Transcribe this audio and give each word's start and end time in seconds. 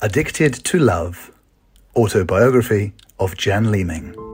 Addicted 0.00 0.54
to 0.66 0.78
Love 0.78 1.32
Autobiography 1.96 2.92
of 3.18 3.36
Jan 3.36 3.72
Leeming. 3.72 4.27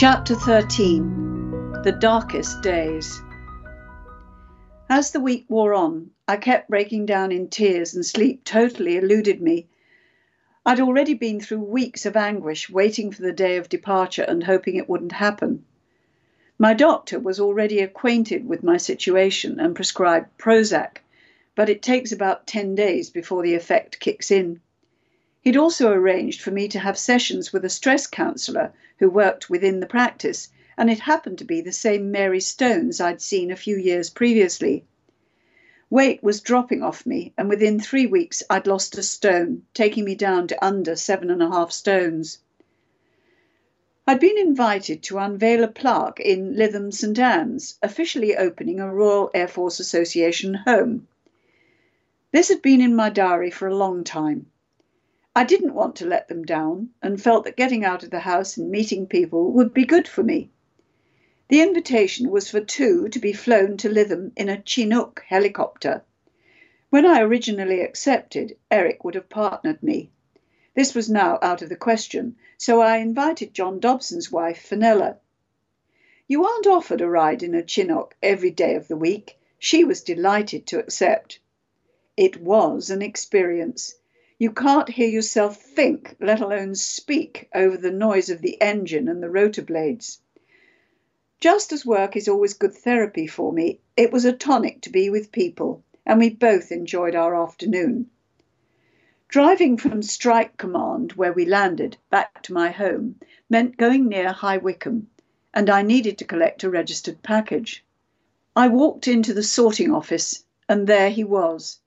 Chapter 0.00 0.34
13 0.34 1.82
The 1.82 1.92
Darkest 1.92 2.62
Days. 2.62 3.20
As 4.88 5.10
the 5.10 5.20
week 5.20 5.44
wore 5.46 5.74
on, 5.74 6.12
I 6.26 6.38
kept 6.38 6.70
breaking 6.70 7.04
down 7.04 7.32
in 7.32 7.48
tears 7.48 7.94
and 7.94 8.02
sleep 8.02 8.42
totally 8.42 8.96
eluded 8.96 9.42
me. 9.42 9.68
I'd 10.64 10.80
already 10.80 11.12
been 11.12 11.38
through 11.38 11.64
weeks 11.64 12.06
of 12.06 12.16
anguish, 12.16 12.70
waiting 12.70 13.12
for 13.12 13.20
the 13.20 13.34
day 13.34 13.58
of 13.58 13.68
departure 13.68 14.22
and 14.22 14.42
hoping 14.42 14.76
it 14.76 14.88
wouldn't 14.88 15.12
happen. 15.12 15.66
My 16.58 16.72
doctor 16.72 17.20
was 17.20 17.38
already 17.38 17.80
acquainted 17.80 18.48
with 18.48 18.62
my 18.62 18.78
situation 18.78 19.60
and 19.60 19.76
prescribed 19.76 20.38
Prozac, 20.38 21.02
but 21.54 21.68
it 21.68 21.82
takes 21.82 22.10
about 22.10 22.46
10 22.46 22.74
days 22.74 23.10
before 23.10 23.42
the 23.42 23.52
effect 23.52 24.00
kicks 24.00 24.30
in. 24.30 24.62
He'd 25.42 25.56
also 25.56 25.90
arranged 25.90 26.42
for 26.42 26.50
me 26.50 26.68
to 26.68 26.78
have 26.78 26.98
sessions 26.98 27.50
with 27.50 27.64
a 27.64 27.70
stress 27.70 28.06
counsellor 28.06 28.74
who 28.98 29.08
worked 29.08 29.48
within 29.48 29.80
the 29.80 29.86
practice, 29.86 30.50
and 30.76 30.90
it 30.90 31.00
happened 31.00 31.38
to 31.38 31.46
be 31.46 31.62
the 31.62 31.72
same 31.72 32.10
Mary 32.10 32.40
Stones 32.40 33.00
I'd 33.00 33.22
seen 33.22 33.50
a 33.50 33.56
few 33.56 33.78
years 33.78 34.10
previously. 34.10 34.84
Weight 35.88 36.22
was 36.22 36.42
dropping 36.42 36.82
off 36.82 37.06
me, 37.06 37.32
and 37.38 37.48
within 37.48 37.80
three 37.80 38.04
weeks 38.04 38.42
I'd 38.50 38.66
lost 38.66 38.98
a 38.98 39.02
stone, 39.02 39.62
taking 39.72 40.04
me 40.04 40.14
down 40.14 40.46
to 40.48 40.62
under 40.62 40.94
seven 40.94 41.30
and 41.30 41.42
a 41.42 41.48
half 41.48 41.72
stones. 41.72 42.40
I'd 44.06 44.20
been 44.20 44.36
invited 44.36 45.02
to 45.04 45.18
unveil 45.18 45.64
a 45.64 45.68
plaque 45.68 46.20
in 46.20 46.54
Lytham 46.54 46.92
St 46.92 47.18
Anne's, 47.18 47.78
officially 47.82 48.36
opening 48.36 48.78
a 48.78 48.92
Royal 48.92 49.30
Air 49.32 49.48
Force 49.48 49.80
Association 49.80 50.52
home. 50.52 51.08
This 52.30 52.48
had 52.48 52.60
been 52.60 52.82
in 52.82 52.94
my 52.94 53.08
diary 53.08 53.50
for 53.50 53.68
a 53.68 53.74
long 53.74 54.04
time. 54.04 54.49
I 55.40 55.44
didn't 55.44 55.72
want 55.72 55.96
to 55.96 56.06
let 56.06 56.28
them 56.28 56.44
down 56.44 56.90
and 57.00 57.18
felt 57.18 57.44
that 57.44 57.56
getting 57.56 57.82
out 57.82 58.02
of 58.02 58.10
the 58.10 58.20
house 58.20 58.58
and 58.58 58.70
meeting 58.70 59.06
people 59.06 59.52
would 59.52 59.72
be 59.72 59.86
good 59.86 60.06
for 60.06 60.22
me. 60.22 60.50
The 61.48 61.62
invitation 61.62 62.28
was 62.28 62.50
for 62.50 62.60
two 62.60 63.08
to 63.08 63.18
be 63.18 63.32
flown 63.32 63.78
to 63.78 63.88
Lytham 63.88 64.32
in 64.36 64.50
a 64.50 64.60
Chinook 64.60 65.24
helicopter. 65.26 66.02
When 66.90 67.06
I 67.06 67.22
originally 67.22 67.80
accepted, 67.80 68.58
Eric 68.70 69.02
would 69.02 69.14
have 69.14 69.30
partnered 69.30 69.82
me. 69.82 70.10
This 70.74 70.94
was 70.94 71.08
now 71.08 71.38
out 71.40 71.62
of 71.62 71.70
the 71.70 71.74
question, 71.74 72.36
so 72.58 72.82
I 72.82 72.98
invited 72.98 73.54
John 73.54 73.80
Dobson's 73.80 74.30
wife, 74.30 74.60
Fenella. 74.60 75.20
You 76.28 76.44
aren't 76.44 76.66
offered 76.66 77.00
a 77.00 77.08
ride 77.08 77.42
in 77.42 77.54
a 77.54 77.66
Chinook 77.66 78.14
every 78.22 78.50
day 78.50 78.74
of 78.74 78.88
the 78.88 78.96
week. 78.96 79.38
She 79.58 79.84
was 79.84 80.02
delighted 80.02 80.66
to 80.66 80.78
accept. 80.78 81.40
It 82.14 82.42
was 82.42 82.90
an 82.90 83.00
experience. 83.00 83.94
You 84.40 84.50
can't 84.50 84.88
hear 84.88 85.06
yourself 85.06 85.60
think, 85.60 86.16
let 86.18 86.40
alone 86.40 86.74
speak, 86.74 87.50
over 87.54 87.76
the 87.76 87.90
noise 87.90 88.30
of 88.30 88.40
the 88.40 88.58
engine 88.58 89.06
and 89.06 89.22
the 89.22 89.28
rotor 89.28 89.60
blades. 89.60 90.22
Just 91.40 91.74
as 91.74 91.84
work 91.84 92.16
is 92.16 92.26
always 92.26 92.54
good 92.54 92.72
therapy 92.72 93.26
for 93.26 93.52
me, 93.52 93.80
it 93.98 94.10
was 94.10 94.24
a 94.24 94.32
tonic 94.32 94.80
to 94.80 94.88
be 94.88 95.10
with 95.10 95.30
people, 95.30 95.84
and 96.06 96.18
we 96.18 96.30
both 96.30 96.72
enjoyed 96.72 97.14
our 97.14 97.34
afternoon. 97.36 98.08
Driving 99.28 99.76
from 99.76 100.00
Strike 100.00 100.56
Command, 100.56 101.12
where 101.12 101.34
we 101.34 101.44
landed, 101.44 101.98
back 102.08 102.42
to 102.44 102.54
my 102.54 102.70
home 102.70 103.20
meant 103.50 103.76
going 103.76 104.08
near 104.08 104.32
High 104.32 104.56
Wycombe, 104.56 105.10
and 105.52 105.68
I 105.68 105.82
needed 105.82 106.16
to 106.16 106.24
collect 106.24 106.64
a 106.64 106.70
registered 106.70 107.22
package. 107.22 107.84
I 108.56 108.68
walked 108.68 109.06
into 109.06 109.34
the 109.34 109.42
sorting 109.42 109.92
office, 109.92 110.46
and 110.66 110.86
there 110.86 111.10
he 111.10 111.24
was, 111.24 111.80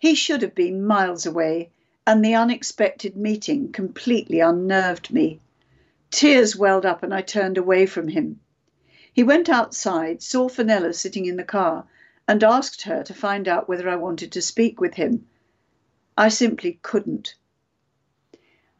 he 0.00 0.14
should 0.14 0.40
have 0.40 0.54
been 0.54 0.82
miles 0.82 1.26
away, 1.26 1.70
and 2.06 2.24
the 2.24 2.34
unexpected 2.34 3.14
meeting 3.14 3.70
completely 3.70 4.40
unnerved 4.40 5.12
me. 5.12 5.38
Tears 6.10 6.56
welled 6.56 6.86
up 6.86 7.02
and 7.02 7.12
I 7.12 7.20
turned 7.20 7.58
away 7.58 7.84
from 7.84 8.08
him. 8.08 8.40
He 9.12 9.22
went 9.22 9.48
outside, 9.48 10.22
saw 10.22 10.48
Fenella 10.48 10.94
sitting 10.94 11.26
in 11.26 11.36
the 11.36 11.44
car, 11.44 11.86
and 12.26 12.42
asked 12.42 12.82
her 12.82 13.02
to 13.02 13.12
find 13.12 13.46
out 13.46 13.68
whether 13.68 13.88
I 13.88 13.96
wanted 13.96 14.32
to 14.32 14.40
speak 14.40 14.80
with 14.80 14.94
him. 14.94 15.26
I 16.16 16.30
simply 16.30 16.78
couldn't. 16.82 17.34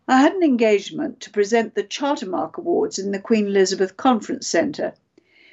I 0.08 0.20
had 0.20 0.32
an 0.32 0.42
engagement 0.42 1.20
to 1.20 1.30
present 1.30 1.74
the 1.74 1.84
Chartermark 1.84 2.56
Awards 2.56 2.98
in 2.98 3.12
the 3.12 3.18
Queen 3.20 3.46
Elizabeth 3.46 3.96
Conference 3.96 4.46
Centre. 4.46 4.94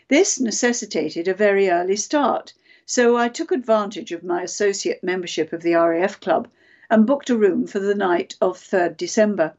This 0.07 0.39
necessitated 0.39 1.27
a 1.27 1.33
very 1.33 1.69
early 1.69 1.97
start, 1.97 2.53
so 2.85 3.17
I 3.17 3.27
took 3.27 3.51
advantage 3.51 4.13
of 4.13 4.23
my 4.23 4.41
associate 4.41 5.03
membership 5.03 5.51
of 5.51 5.63
the 5.63 5.73
RAF 5.73 6.21
Club 6.21 6.47
and 6.89 7.05
booked 7.05 7.29
a 7.29 7.37
room 7.37 7.67
for 7.67 7.79
the 7.79 7.95
night 7.95 8.35
of 8.41 8.57
3rd 8.57 8.97
December. 8.97 9.55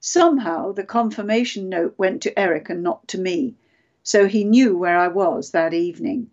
Somehow 0.00 0.72
the 0.72 0.84
confirmation 0.84 1.68
note 1.68 1.94
went 1.96 2.22
to 2.22 2.38
Eric 2.38 2.68
and 2.68 2.82
not 2.82 3.08
to 3.08 3.18
me, 3.18 3.54
so 4.02 4.26
he 4.26 4.44
knew 4.44 4.76
where 4.76 4.98
I 4.98 5.08
was 5.08 5.50
that 5.50 5.72
evening. 5.72 6.30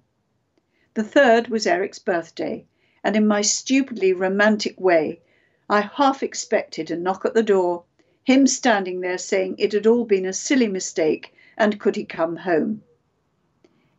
The 0.94 1.04
third 1.04 1.48
was 1.48 1.66
Eric's 1.66 2.00
birthday, 2.00 2.66
and 3.04 3.16
in 3.16 3.26
my 3.26 3.42
stupidly 3.42 4.12
romantic 4.12 4.80
way, 4.80 5.22
I 5.70 5.82
half 5.82 6.22
expected 6.22 6.92
a 6.92 6.98
knock 6.98 7.24
at 7.24 7.34
the 7.34 7.44
door, 7.44 7.86
him 8.24 8.46
standing 8.46 9.00
there 9.00 9.18
saying 9.18 9.56
it 9.58 9.72
had 9.72 9.88
all 9.88 10.04
been 10.04 10.26
a 10.26 10.34
silly 10.34 10.68
mistake 10.68 11.34
and 11.58 11.80
could 11.80 11.96
he 11.96 12.04
come 12.04 12.36
home. 12.36 12.84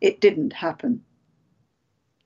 It 0.01 0.21
didn't 0.21 0.53
happen. 0.53 1.05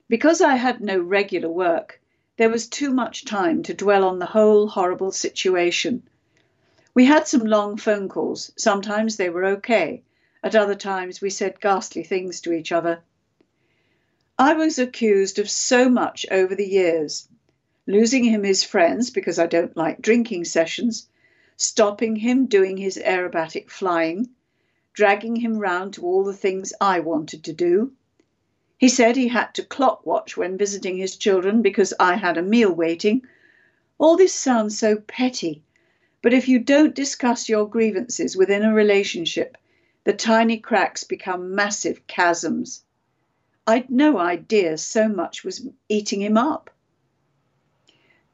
Because 0.08 0.40
I 0.40 0.56
had 0.56 0.80
no 0.80 0.98
regular 0.98 1.48
work, 1.48 2.00
there 2.36 2.50
was 2.50 2.68
too 2.68 2.90
much 2.90 3.24
time 3.24 3.62
to 3.62 3.74
dwell 3.74 4.04
on 4.04 4.18
the 4.18 4.26
whole 4.26 4.68
horrible 4.68 5.12
situation. 5.12 6.02
We 6.94 7.04
had 7.04 7.26
some 7.26 7.44
long 7.46 7.76
phone 7.76 8.08
calls. 8.08 8.52
Sometimes 8.56 9.16
they 9.16 9.30
were 9.30 9.44
okay. 9.56 10.02
At 10.42 10.54
other 10.54 10.74
times, 10.74 11.20
we 11.20 11.30
said 11.30 11.60
ghastly 11.60 12.02
things 12.02 12.40
to 12.42 12.52
each 12.52 12.72
other. 12.72 13.02
I 14.38 14.54
was 14.54 14.78
accused 14.78 15.38
of 15.38 15.48
so 15.48 15.88
much 15.88 16.26
over 16.30 16.54
the 16.54 16.68
years 16.68 17.28
losing 17.86 18.24
him 18.24 18.42
his 18.42 18.64
friends 18.64 19.10
because 19.10 19.38
I 19.38 19.46
don't 19.46 19.76
like 19.76 20.02
drinking 20.02 20.44
sessions, 20.44 21.08
stopping 21.56 22.16
him 22.16 22.46
doing 22.46 22.76
his 22.76 22.98
aerobatic 22.98 23.70
flying, 23.70 24.28
dragging 24.92 25.36
him 25.36 25.58
round 25.58 25.94
to 25.94 26.02
all 26.02 26.24
the 26.24 26.34
things 26.34 26.72
I 26.80 27.00
wanted 27.00 27.44
to 27.44 27.52
do, 27.52 27.92
he 28.78 28.90
said 28.90 29.16
he 29.16 29.28
had 29.28 29.54
to 29.54 29.64
clock 29.64 30.04
watch 30.04 30.36
when 30.36 30.58
visiting 30.58 30.98
his 30.98 31.16
children 31.16 31.62
because 31.62 31.94
I 31.98 32.16
had 32.16 32.36
a 32.36 32.42
meal 32.42 32.70
waiting. 32.70 33.26
All 33.96 34.18
this 34.18 34.34
sounds 34.34 34.78
so 34.78 34.96
petty, 34.96 35.62
but 36.20 36.34
if 36.34 36.46
you 36.46 36.58
don't 36.58 36.94
discuss 36.94 37.48
your 37.48 37.66
grievances 37.66 38.36
within 38.36 38.62
a 38.62 38.74
relationship, 38.74 39.56
the 40.04 40.12
tiny 40.12 40.58
cracks 40.58 41.04
become 41.04 41.54
massive 41.54 42.06
chasms. 42.06 42.84
I'd 43.66 43.88
no 43.88 44.18
idea 44.18 44.76
so 44.76 45.08
much 45.08 45.42
was 45.42 45.66
eating 45.88 46.20
him 46.20 46.36
up. 46.36 46.68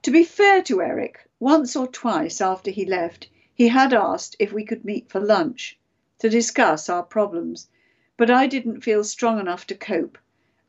To 0.03 0.10
be 0.10 0.24
fair 0.24 0.60
to 0.64 0.82
Eric, 0.82 1.20
once 1.38 1.77
or 1.77 1.86
twice 1.86 2.41
after 2.41 2.72
he 2.72 2.84
left, 2.84 3.28
he 3.54 3.68
had 3.68 3.95
asked 3.95 4.34
if 4.41 4.53
we 4.53 4.65
could 4.65 4.84
meet 4.84 5.09
for 5.09 5.21
lunch 5.21 5.78
to 6.18 6.28
discuss 6.28 6.88
our 6.88 7.04
problems, 7.04 7.68
but 8.16 8.28
I 8.28 8.48
didn't 8.48 8.80
feel 8.80 9.04
strong 9.04 9.38
enough 9.38 9.68
to 9.68 9.77
cope 9.77 10.18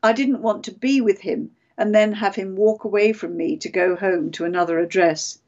I 0.04 0.12
didn't 0.12 0.42
want 0.42 0.64
to 0.64 0.70
be 0.70 1.00
with 1.00 1.20
him 1.22 1.52
and 1.78 1.94
then 1.94 2.12
have 2.12 2.34
him 2.36 2.56
walk 2.56 2.84
away 2.84 3.14
from 3.14 3.38
me 3.38 3.56
to 3.56 3.70
go 3.70 3.96
home 3.96 4.30
to 4.32 4.44
another 4.44 4.78
address. 4.78 5.38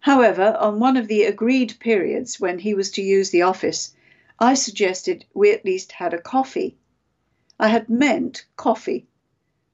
However, 0.00 0.56
on 0.58 0.80
one 0.80 0.96
of 0.96 1.06
the 1.06 1.22
agreed 1.22 1.76
periods 1.78 2.40
when 2.40 2.58
he 2.58 2.74
was 2.74 2.90
to 2.90 3.02
use 3.02 3.30
the 3.30 3.42
office, 3.42 3.94
I 4.40 4.54
suggested 4.54 5.24
we 5.34 5.52
at 5.52 5.64
least 5.64 5.92
had 5.92 6.12
a 6.12 6.20
coffee. 6.20 6.78
I 7.60 7.68
had 7.68 7.88
meant 7.88 8.44
coffee, 8.56 9.06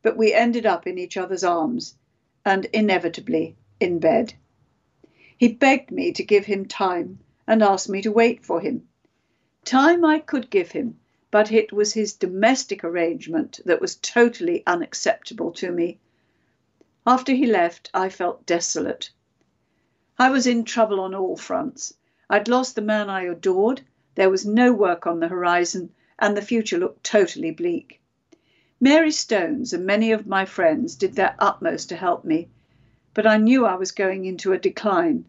but 0.02 0.19
we 0.19 0.34
ended 0.34 0.66
up 0.66 0.87
in 0.87 0.98
each 0.98 1.16
other's 1.16 1.43
arms 1.43 1.96
and 2.44 2.66
inevitably 2.75 3.56
in 3.81 3.98
bed. 3.98 4.34
He 5.38 5.48
begged 5.48 5.90
me 5.90 6.12
to 6.12 6.22
give 6.22 6.44
him 6.44 6.66
time 6.66 7.20
and 7.46 7.62
asked 7.62 7.88
me 7.88 8.02
to 8.02 8.12
wait 8.12 8.44
for 8.44 8.60
him. 8.60 8.87
Time 9.64 10.04
I 10.04 10.19
could 10.19 10.50
give 10.50 10.72
him 10.72 11.00
but 11.36 11.52
it 11.52 11.70
was 11.70 11.92
his 11.92 12.14
domestic 12.14 12.82
arrangement 12.82 13.60
that 13.66 13.78
was 13.78 13.96
totally 13.96 14.62
unacceptable 14.66 15.52
to 15.52 15.70
me. 15.70 15.98
After 17.06 17.34
he 17.34 17.44
left, 17.44 17.90
I 17.92 18.08
felt 18.08 18.46
desolate. 18.46 19.10
I 20.18 20.30
was 20.30 20.46
in 20.46 20.64
trouble 20.64 20.98
on 20.98 21.14
all 21.14 21.36
fronts. 21.36 21.92
I'd 22.30 22.48
lost 22.48 22.74
the 22.74 22.80
man 22.80 23.10
I 23.10 23.24
adored, 23.24 23.82
there 24.14 24.30
was 24.30 24.46
no 24.46 24.72
work 24.72 25.06
on 25.06 25.20
the 25.20 25.28
horizon, 25.28 25.92
and 26.18 26.34
the 26.34 26.40
future 26.40 26.78
looked 26.78 27.04
totally 27.04 27.50
bleak. 27.50 28.00
Mary 28.80 29.10
Stones 29.10 29.74
and 29.74 29.84
many 29.84 30.12
of 30.12 30.26
my 30.26 30.46
friends 30.46 30.96
did 30.96 31.16
their 31.16 31.36
utmost 31.38 31.90
to 31.90 31.96
help 31.96 32.24
me, 32.24 32.48
but 33.12 33.26
I 33.26 33.36
knew 33.36 33.66
I 33.66 33.74
was 33.74 33.92
going 33.92 34.24
into 34.24 34.54
a 34.54 34.58
decline. 34.58 35.26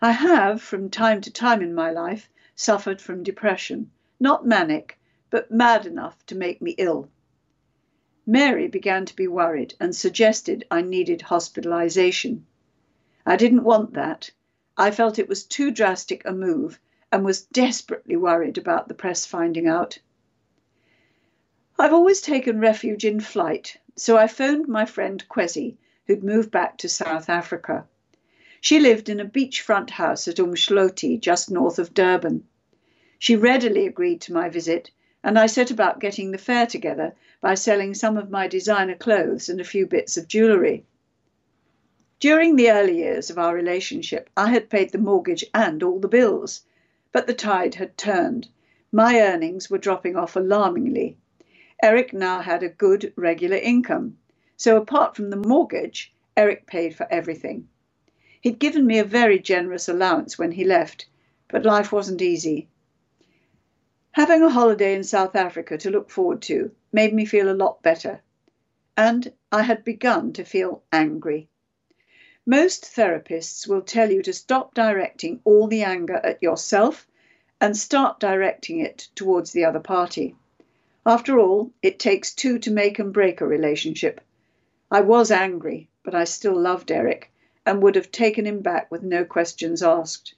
I 0.00 0.12
have, 0.12 0.62
from 0.62 0.88
time 0.88 1.20
to 1.20 1.30
time 1.30 1.60
in 1.60 1.74
my 1.74 1.90
life, 1.90 2.30
suffered 2.54 3.02
from 3.02 3.22
depression, 3.22 3.90
not 4.18 4.46
manic, 4.46 4.98
but 5.36 5.50
mad 5.50 5.84
enough 5.84 6.24
to 6.24 6.34
make 6.34 6.62
me 6.62 6.74
ill. 6.78 7.10
Mary 8.24 8.68
began 8.68 9.04
to 9.04 9.14
be 9.14 9.28
worried 9.28 9.74
and 9.78 9.94
suggested 9.94 10.64
I 10.70 10.80
needed 10.80 11.20
hospitalization. 11.20 12.46
I 13.26 13.36
didn't 13.36 13.62
want 13.62 13.92
that. 13.92 14.30
I 14.78 14.90
felt 14.90 15.18
it 15.18 15.28
was 15.28 15.44
too 15.44 15.70
drastic 15.70 16.22
a 16.24 16.32
move 16.32 16.80
and 17.12 17.22
was 17.22 17.42
desperately 17.42 18.16
worried 18.16 18.56
about 18.56 18.88
the 18.88 18.94
press 18.94 19.26
finding 19.26 19.68
out. 19.68 19.98
I've 21.78 21.92
always 21.92 22.22
taken 22.22 22.58
refuge 22.58 23.04
in 23.04 23.20
flight, 23.20 23.76
so 23.94 24.16
I 24.16 24.28
phoned 24.28 24.68
my 24.68 24.86
friend 24.86 25.22
Kwesi, 25.28 25.76
who'd 26.06 26.24
moved 26.24 26.50
back 26.50 26.78
to 26.78 26.88
South 26.88 27.28
Africa. 27.28 27.86
She 28.62 28.80
lived 28.80 29.10
in 29.10 29.20
a 29.20 29.26
beachfront 29.26 29.90
house 29.90 30.28
at 30.28 30.38
Umdloti, 30.38 31.20
just 31.20 31.50
north 31.50 31.78
of 31.78 31.92
Durban. 31.92 32.48
She 33.18 33.36
readily 33.36 33.86
agreed 33.86 34.22
to 34.22 34.32
my 34.32 34.48
visit 34.48 34.90
and 35.26 35.36
I 35.36 35.46
set 35.46 35.72
about 35.72 35.98
getting 35.98 36.30
the 36.30 36.38
fare 36.38 36.68
together 36.68 37.12
by 37.40 37.56
selling 37.56 37.94
some 37.94 38.16
of 38.16 38.30
my 38.30 38.46
designer 38.46 38.94
clothes 38.94 39.48
and 39.48 39.60
a 39.60 39.64
few 39.64 39.84
bits 39.84 40.16
of 40.16 40.28
jewellery. 40.28 40.84
During 42.20 42.54
the 42.54 42.70
early 42.70 42.98
years 42.98 43.28
of 43.28 43.36
our 43.36 43.52
relationship, 43.52 44.30
I 44.36 44.50
had 44.50 44.70
paid 44.70 44.92
the 44.92 44.98
mortgage 44.98 45.44
and 45.52 45.82
all 45.82 45.98
the 45.98 46.06
bills, 46.06 46.62
but 47.10 47.26
the 47.26 47.34
tide 47.34 47.74
had 47.74 47.98
turned. 47.98 48.46
My 48.92 49.20
earnings 49.20 49.68
were 49.68 49.78
dropping 49.78 50.14
off 50.14 50.36
alarmingly. 50.36 51.16
Eric 51.82 52.12
now 52.12 52.40
had 52.40 52.62
a 52.62 52.68
good 52.68 53.12
regular 53.16 53.56
income, 53.56 54.18
so 54.56 54.76
apart 54.76 55.16
from 55.16 55.30
the 55.30 55.36
mortgage, 55.36 56.14
Eric 56.36 56.68
paid 56.68 56.94
for 56.94 57.08
everything. 57.10 57.66
He'd 58.40 58.60
given 58.60 58.86
me 58.86 59.00
a 59.00 59.04
very 59.04 59.40
generous 59.40 59.88
allowance 59.88 60.38
when 60.38 60.52
he 60.52 60.62
left, 60.62 61.08
but 61.48 61.64
life 61.64 61.90
wasn't 61.90 62.22
easy. 62.22 62.68
Having 64.16 64.44
a 64.44 64.48
holiday 64.48 64.94
in 64.94 65.04
South 65.04 65.36
Africa 65.36 65.76
to 65.76 65.90
look 65.90 66.08
forward 66.08 66.40
to 66.40 66.70
made 66.90 67.12
me 67.12 67.26
feel 67.26 67.50
a 67.50 67.60
lot 67.62 67.82
better, 67.82 68.22
and 68.96 69.30
I 69.52 69.60
had 69.60 69.84
begun 69.84 70.32
to 70.32 70.42
feel 70.42 70.82
angry. 70.90 71.50
Most 72.46 72.84
therapists 72.84 73.68
will 73.68 73.82
tell 73.82 74.10
you 74.10 74.22
to 74.22 74.32
stop 74.32 74.72
directing 74.72 75.42
all 75.44 75.66
the 75.66 75.82
anger 75.82 76.14
at 76.14 76.42
yourself 76.42 77.06
and 77.60 77.76
start 77.76 78.18
directing 78.18 78.80
it 78.80 79.10
towards 79.14 79.52
the 79.52 79.66
other 79.66 79.80
party. 79.80 80.34
After 81.04 81.38
all, 81.38 81.70
it 81.82 81.98
takes 81.98 82.32
two 82.32 82.58
to 82.60 82.70
make 82.70 82.98
and 82.98 83.12
break 83.12 83.42
a 83.42 83.46
relationship. 83.46 84.22
I 84.90 85.02
was 85.02 85.30
angry, 85.30 85.90
but 86.02 86.14
I 86.14 86.24
still 86.24 86.58
loved 86.58 86.90
Eric 86.90 87.30
and 87.66 87.82
would 87.82 87.96
have 87.96 88.10
taken 88.10 88.46
him 88.46 88.62
back 88.62 88.90
with 88.90 89.02
no 89.02 89.26
questions 89.26 89.82
asked. 89.82 90.34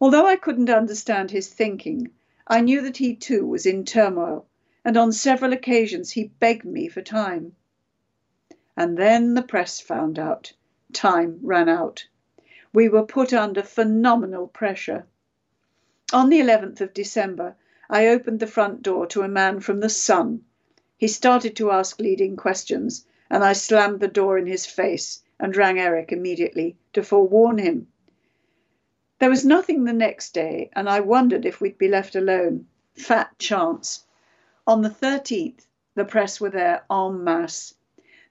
Although 0.00 0.28
I 0.28 0.36
couldn't 0.36 0.70
understand 0.70 1.32
his 1.32 1.48
thinking, 1.48 2.12
I 2.48 2.60
knew 2.60 2.80
that 2.82 2.98
he 2.98 3.16
too 3.16 3.44
was 3.44 3.66
in 3.66 3.84
turmoil, 3.84 4.46
and 4.84 4.96
on 4.96 5.10
several 5.10 5.52
occasions 5.52 6.12
he 6.12 6.30
begged 6.38 6.64
me 6.64 6.86
for 6.86 7.02
time. 7.02 7.56
And 8.76 8.96
then 8.96 9.34
the 9.34 9.42
press 9.42 9.80
found 9.80 10.16
out. 10.16 10.52
Time 10.92 11.40
ran 11.42 11.68
out. 11.68 12.06
We 12.72 12.88
were 12.88 13.04
put 13.04 13.32
under 13.32 13.64
phenomenal 13.64 14.46
pressure. 14.46 15.06
On 16.12 16.28
the 16.28 16.38
11th 16.38 16.80
of 16.80 16.94
December, 16.94 17.56
I 17.90 18.06
opened 18.06 18.38
the 18.38 18.46
front 18.46 18.82
door 18.82 19.08
to 19.08 19.22
a 19.22 19.28
man 19.28 19.58
from 19.58 19.80
the 19.80 19.88
Sun. 19.88 20.44
He 20.96 21.08
started 21.08 21.56
to 21.56 21.72
ask 21.72 21.98
leading 21.98 22.36
questions, 22.36 23.04
and 23.28 23.42
I 23.42 23.54
slammed 23.54 23.98
the 23.98 24.06
door 24.06 24.38
in 24.38 24.46
his 24.46 24.66
face 24.66 25.20
and 25.40 25.56
rang 25.56 25.80
Eric 25.80 26.12
immediately 26.12 26.76
to 26.92 27.02
forewarn 27.02 27.58
him. 27.58 27.88
There 29.18 29.30
was 29.30 29.46
nothing 29.46 29.84
the 29.84 29.92
next 29.94 30.34
day, 30.34 30.70
and 30.74 30.90
I 30.90 31.00
wondered 31.00 31.46
if 31.46 31.60
we'd 31.60 31.78
be 31.78 31.88
left 31.88 32.14
alone. 32.14 32.66
Fat 32.94 33.38
chance. 33.38 34.04
On 34.66 34.82
the 34.82 34.90
13th, 34.90 35.66
the 35.94 36.04
press 36.04 36.40
were 36.40 36.50
there 36.50 36.84
en 36.90 37.24
masse. 37.24 37.74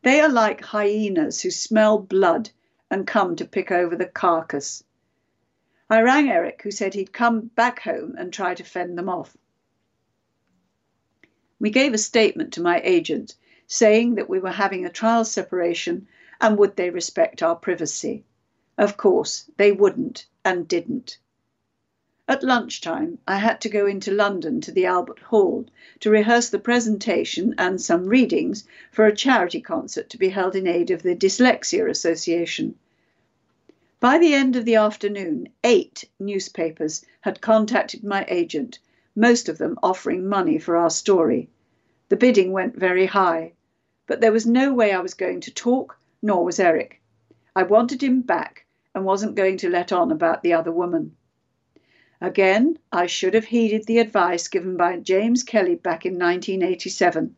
They 0.03 0.21
are 0.21 0.29
like 0.29 0.61
hyenas 0.61 1.41
who 1.41 1.49
smell 1.49 1.97
blood 1.97 2.51
and 2.91 3.07
come 3.07 3.35
to 3.37 3.45
pick 3.45 3.71
over 3.71 3.95
the 3.95 4.05
carcass. 4.05 4.83
I 5.89 6.01
rang 6.01 6.29
Eric, 6.29 6.61
who 6.61 6.69
said 6.69 6.93
he'd 6.93 7.11
come 7.11 7.47
back 7.55 7.79
home 7.79 8.15
and 8.17 8.31
try 8.31 8.53
to 8.53 8.63
fend 8.63 8.97
them 8.97 9.09
off. 9.09 9.35
We 11.59 11.71
gave 11.71 11.95
a 11.95 11.97
statement 11.97 12.53
to 12.53 12.61
my 12.61 12.79
agent 12.83 13.35
saying 13.65 14.15
that 14.15 14.29
we 14.29 14.39
were 14.39 14.51
having 14.51 14.85
a 14.85 14.91
trial 14.91 15.25
separation 15.25 16.07
and 16.39 16.57
would 16.59 16.75
they 16.75 16.91
respect 16.91 17.41
our 17.41 17.55
privacy. 17.55 18.23
Of 18.77 18.98
course, 18.98 19.50
they 19.56 19.72
wouldn't 19.72 20.25
and 20.44 20.68
didn't. 20.68 21.18
At 22.27 22.44
lunchtime, 22.44 23.19
I 23.25 23.38
had 23.38 23.62
to 23.62 23.69
go 23.69 23.86
into 23.86 24.12
London 24.12 24.60
to 24.62 24.72
the 24.72 24.86
Albert 24.86 25.19
Hall 25.19 25.66
to 26.01 26.10
rehearse 26.10 26.50
the 26.50 26.60
presentation 26.60 27.56
and 27.57 27.80
some 27.80 28.06
readings 28.06 28.68
for 28.92 29.06
a 29.06 29.16
charity 29.16 29.62
concert 29.62 30.10
to 30.10 30.18
be 30.18 30.27
held 30.27 30.57
in 30.57 30.68
aid 30.68 30.92
of 30.92 31.04
the 31.04 31.16
Dyslexia 31.16 31.89
Association. 31.89 32.77
By 34.01 34.18
the 34.18 34.33
end 34.33 34.57
of 34.57 34.66
the 34.66 34.75
afternoon, 34.75 35.48
eight 35.63 36.04
newspapers 36.19 37.06
had 37.21 37.39
contacted 37.39 38.04
my 38.04 38.25
agent, 38.28 38.80
most 39.16 39.48
of 39.48 39.57
them 39.57 39.80
offering 39.81 40.28
money 40.28 40.60
for 40.60 40.75
our 40.75 40.89
story. 40.89 41.48
The 42.10 42.18
bidding 42.18 42.51
went 42.51 42.75
very 42.75 43.06
high, 43.06 43.54
but 44.06 44.19
there 44.19 44.33
was 44.33 44.45
no 44.45 44.74
way 44.74 44.92
I 44.92 45.00
was 45.00 45.13
going 45.13 45.39
to 45.42 45.54
talk, 45.54 45.98
nor 46.21 46.44
was 46.44 46.60
Eric. 46.60 47.01
I 47.56 47.63
wanted 47.63 48.04
him 48.04 48.19
back 48.21 48.64
and 48.95 49.06
wasn't 49.06 49.36
going 49.36 49.57
to 49.57 49.69
let 49.69 49.92
on 49.92 50.12
about 50.12 50.42
the 50.42 50.53
other 50.53 50.71
woman. 50.71 51.15
Again, 52.21 52.80
I 52.94 53.07
should 53.07 53.33
have 53.33 53.45
heeded 53.45 53.86
the 53.86 54.00
advice 54.00 54.47
given 54.47 54.77
by 54.77 54.97
James 54.97 55.44
Kelly 55.44 55.75
back 55.75 56.06
in 56.06 56.13
1987. 56.13 57.36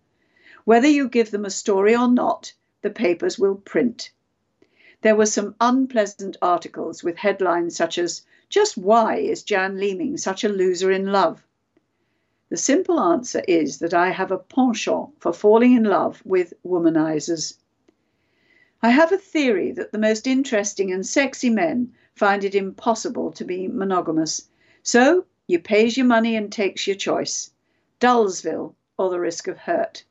Whether 0.65 0.87
you 0.87 1.09
give 1.09 1.31
them 1.31 1.45
a 1.45 1.49
story 1.49 1.95
or 1.95 2.07
not, 2.07 2.53
the 2.83 2.91
papers 2.91 3.39
will 3.39 3.55
print. 3.55 4.11
There 5.01 5.15
were 5.15 5.25
some 5.25 5.55
unpleasant 5.59 6.37
articles 6.41 7.03
with 7.03 7.17
headlines 7.17 7.75
such 7.75 7.97
as, 7.97 8.21
Just 8.49 8.77
why 8.77 9.17
is 9.17 9.41
Jan 9.43 9.79
Leeming 9.79 10.17
such 10.17 10.43
a 10.43 10.49
loser 10.49 10.91
in 10.91 11.11
love? 11.11 11.43
The 12.49 12.57
simple 12.57 12.99
answer 12.99 13.43
is 13.47 13.79
that 13.79 13.93
I 13.93 14.11
have 14.11 14.31
a 14.31 14.37
penchant 14.37 15.19
for 15.19 15.33
falling 15.33 15.73
in 15.73 15.83
love 15.83 16.21
with 16.23 16.53
womanizers. 16.63 17.55
I 18.81 18.91
have 18.91 19.11
a 19.11 19.17
theory 19.17 19.71
that 19.71 19.91
the 19.91 19.97
most 19.97 20.27
interesting 20.27 20.91
and 20.91 21.05
sexy 21.05 21.49
men 21.49 21.93
find 22.13 22.43
it 22.43 22.53
impossible 22.53 23.31
to 23.31 23.43
be 23.43 23.67
monogamous. 23.67 24.49
So 24.83 25.25
you 25.47 25.59
pays 25.59 25.97
your 25.97 26.05
money 26.05 26.35
and 26.35 26.51
takes 26.51 26.85
your 26.85 26.95
choice 26.95 27.51
Dullsville 27.99 28.75
or 28.97 29.09
the 29.09 29.19
risk 29.19 29.47
of 29.47 29.57
hurt. 29.57 30.03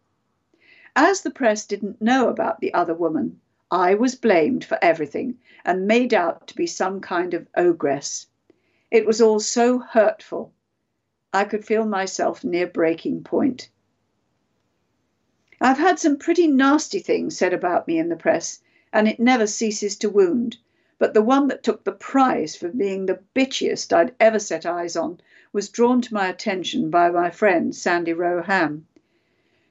As 0.97 1.21
the 1.21 1.31
press 1.31 1.67
didn't 1.67 2.03
know 2.03 2.29
about 2.29 2.59
the 2.61 2.75
other 2.75 2.95
woman, 2.95 3.41
I 3.71 3.95
was 3.95 4.15
blamed 4.15 4.65
for 4.65 4.79
everything 4.83 5.39
and 5.65 5.87
made 5.87 6.13
out 6.13 6.49
to 6.49 6.57
be 6.57 6.67
some 6.67 7.01
kind 7.01 7.35
of 7.35 7.47
ogress. 7.57 8.27
It 8.91 9.07
was 9.07 9.21
all 9.21 9.39
so 9.39 9.79
hurtful. 9.79 10.53
I 11.33 11.45
could 11.45 11.65
feel 11.65 11.85
myself 11.85 12.43
near 12.43 12.67
breaking 12.67 13.23
point. 13.25 13.69
I've 15.61 15.79
had 15.79 15.99
some 15.99 16.19
pretty 16.19 16.47
nasty 16.47 16.99
things 16.99 17.39
said 17.39 17.55
about 17.55 17.89
me 17.89 17.99
in 17.99 18.11
the 18.11 18.17
press, 18.17 18.61
and 18.93 19.09
it 19.09 19.19
never 19.19 19.47
ceases 19.47 19.97
to 19.97 20.11
wound. 20.11 20.59
But 20.99 21.15
the 21.15 21.23
one 21.23 21.49
that 21.49 21.63
took 21.63 21.85
the 21.85 21.93
prize 21.93 22.55
for 22.55 22.69
being 22.69 23.07
the 23.07 23.21
bitchiest 23.35 23.93
I'd 23.93 24.15
ever 24.21 24.39
set 24.39 24.67
eyes 24.67 24.97
on 24.97 25.21
was 25.53 25.71
drawn 25.71 26.03
to 26.03 26.13
my 26.13 26.29
attention 26.29 26.91
by 26.91 27.11
my 27.11 27.31
friend 27.31 27.75
Sandy 27.75 28.13
Rowe 28.13 28.43
Ham. 28.43 28.87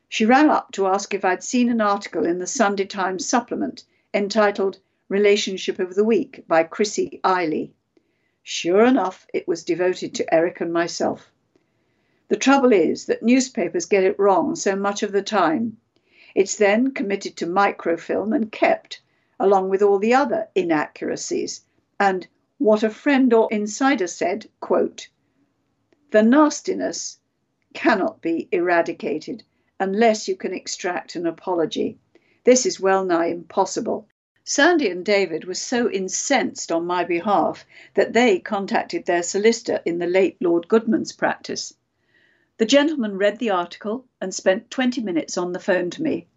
She 0.09 0.25
rang 0.25 0.49
up 0.49 0.71
to 0.71 0.87
ask 0.87 1.13
if 1.13 1.23
I'd 1.23 1.43
seen 1.43 1.69
an 1.69 1.81
article 1.81 2.25
in 2.25 2.39
the 2.39 2.47
Sunday 2.47 2.85
Times 2.85 3.27
supplement 3.27 3.83
entitled 4.13 4.79
Relationship 5.07 5.77
of 5.77 5.93
the 5.93 6.03
Week 6.03 6.43
by 6.47 6.63
Chrissy 6.63 7.19
Iley. 7.23 7.71
Sure 8.41 8.85
enough, 8.85 9.27
it 9.33 9.47
was 9.47 9.63
devoted 9.63 10.15
to 10.15 10.33
Eric 10.33 10.61
and 10.61 10.73
myself. 10.73 11.31
The 12.27 12.35
trouble 12.35 12.73
is 12.73 13.05
that 13.05 13.21
newspapers 13.21 13.85
get 13.85 14.03
it 14.03 14.17
wrong 14.17 14.55
so 14.55 14.75
much 14.75 15.03
of 15.03 15.11
the 15.11 15.21
time. 15.21 15.77
It's 16.33 16.55
then 16.55 16.91
committed 16.91 17.37
to 17.37 17.45
microfilm 17.45 18.33
and 18.33 18.51
kept, 18.51 19.01
along 19.39 19.69
with 19.69 19.83
all 19.83 19.99
the 19.99 20.15
other 20.15 20.49
inaccuracies. 20.55 21.61
And 21.99 22.27
what 22.57 22.81
a 22.81 22.89
friend 22.89 23.31
or 23.31 23.47
insider 23.51 24.07
said, 24.07 24.49
quote, 24.59 25.07
the 26.11 26.23
nastiness 26.23 27.19
cannot 27.73 28.21
be 28.21 28.47
eradicated 28.51 29.43
unless 29.79 30.27
you 30.27 30.35
can 30.35 30.53
extract 30.53 31.15
an 31.15 31.27
apology. 31.27 31.99
This 32.43 32.65
is 32.65 32.79
well 32.79 33.05
nigh 33.05 33.27
impossible. 33.27 34.07
Sandy 34.43 34.89
and 34.89 35.05
David 35.05 35.45
were 35.45 35.53
so 35.53 35.91
incensed 35.91 36.71
on 36.71 36.85
my 36.85 37.03
behalf 37.03 37.65
that 37.93 38.13
they 38.13 38.39
contacted 38.39 39.05
their 39.05 39.23
solicitor 39.23 39.81
in 39.85 39.99
the 39.99 40.07
late 40.07 40.37
Lord 40.41 40.67
Goodman's 40.67 41.11
practice. 41.11 41.73
The 42.57 42.65
gentleman 42.65 43.17
read 43.17 43.39
the 43.39 43.49
article 43.49 44.05
and 44.21 44.33
spent 44.33 44.71
20 44.71 45.01
minutes 45.01 45.37
on 45.37 45.51
the 45.51 45.59
phone 45.59 45.89
to 45.89 46.01
me. 46.01 46.27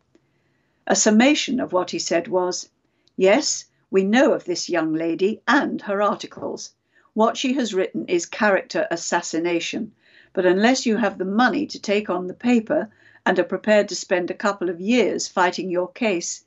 A 0.84 0.96
summation 0.96 1.60
of 1.60 1.72
what 1.72 1.92
he 1.92 2.00
said 2.00 2.26
was 2.26 2.68
Yes, 3.16 3.66
we 3.88 4.02
know 4.02 4.32
of 4.32 4.44
this 4.44 4.68
young 4.68 4.92
lady 4.92 5.42
and 5.46 5.80
her 5.82 6.02
articles. 6.02 6.72
What 7.14 7.36
she 7.36 7.52
has 7.52 7.72
written 7.72 8.04
is 8.08 8.26
character 8.26 8.88
assassination, 8.90 9.92
but 10.32 10.44
unless 10.44 10.86
you 10.86 10.96
have 10.96 11.18
the 11.18 11.24
money 11.24 11.68
to 11.68 11.80
take 11.80 12.10
on 12.10 12.26
the 12.26 12.34
paper 12.34 12.90
and 13.24 13.38
are 13.38 13.44
prepared 13.44 13.88
to 13.90 13.94
spend 13.94 14.28
a 14.28 14.34
couple 14.34 14.68
of 14.68 14.80
years 14.80 15.28
fighting 15.28 15.70
your 15.70 15.92
case, 15.92 16.44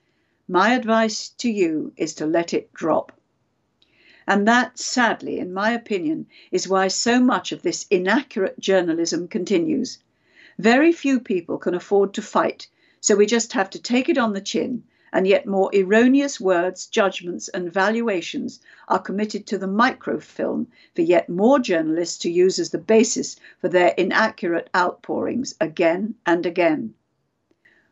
my 0.50 0.74
advice 0.74 1.30
to 1.38 1.50
you 1.50 1.94
is 1.96 2.14
to 2.16 2.26
let 2.26 2.54
it 2.54 2.74
drop. 2.74 3.14
And 4.28 4.48
that, 4.48 4.78
sadly, 4.78 5.40
in 5.40 5.54
my 5.54 5.72
opinion, 5.72 6.28
is 6.52 6.68
why 6.68 6.88
so 6.88 7.20
much 7.20 7.52
of 7.52 7.62
this 7.62 7.86
inaccurate 7.90 8.60
journalism 8.60 9.28
continues. 9.28 9.98
Very 10.60 10.92
few 10.92 11.20
people 11.20 11.58
can 11.58 11.74
afford 11.74 12.14
to 12.14 12.22
fight, 12.22 12.68
so 13.00 13.16
we 13.16 13.26
just 13.26 13.54
have 13.54 13.70
to 13.72 13.82
take 13.82 14.10
it 14.10 14.18
on 14.18 14.34
the 14.34 14.42
chin 14.42 14.84
and 15.14 15.28
yet 15.28 15.46
more 15.46 15.70
erroneous 15.76 16.40
words, 16.40 16.88
judgments, 16.88 17.50
and 17.50 17.72
valuations 17.72 18.62
are 18.88 19.00
committed 19.00 19.46
to 19.46 19.58
the 19.58 19.68
microfilm 19.68 20.68
for 20.96 21.02
yet 21.02 21.28
more 21.28 21.60
journalists 21.60 22.18
to 22.20 22.32
use 22.32 22.60
as 22.60 22.70
the 22.70 22.78
basis 22.78 23.36
for 23.60 23.68
their 23.68 23.90
inaccurate 23.98 24.70
outpourings 24.76 25.54
again 25.60 26.16
and 26.26 26.46
again. 26.46 26.94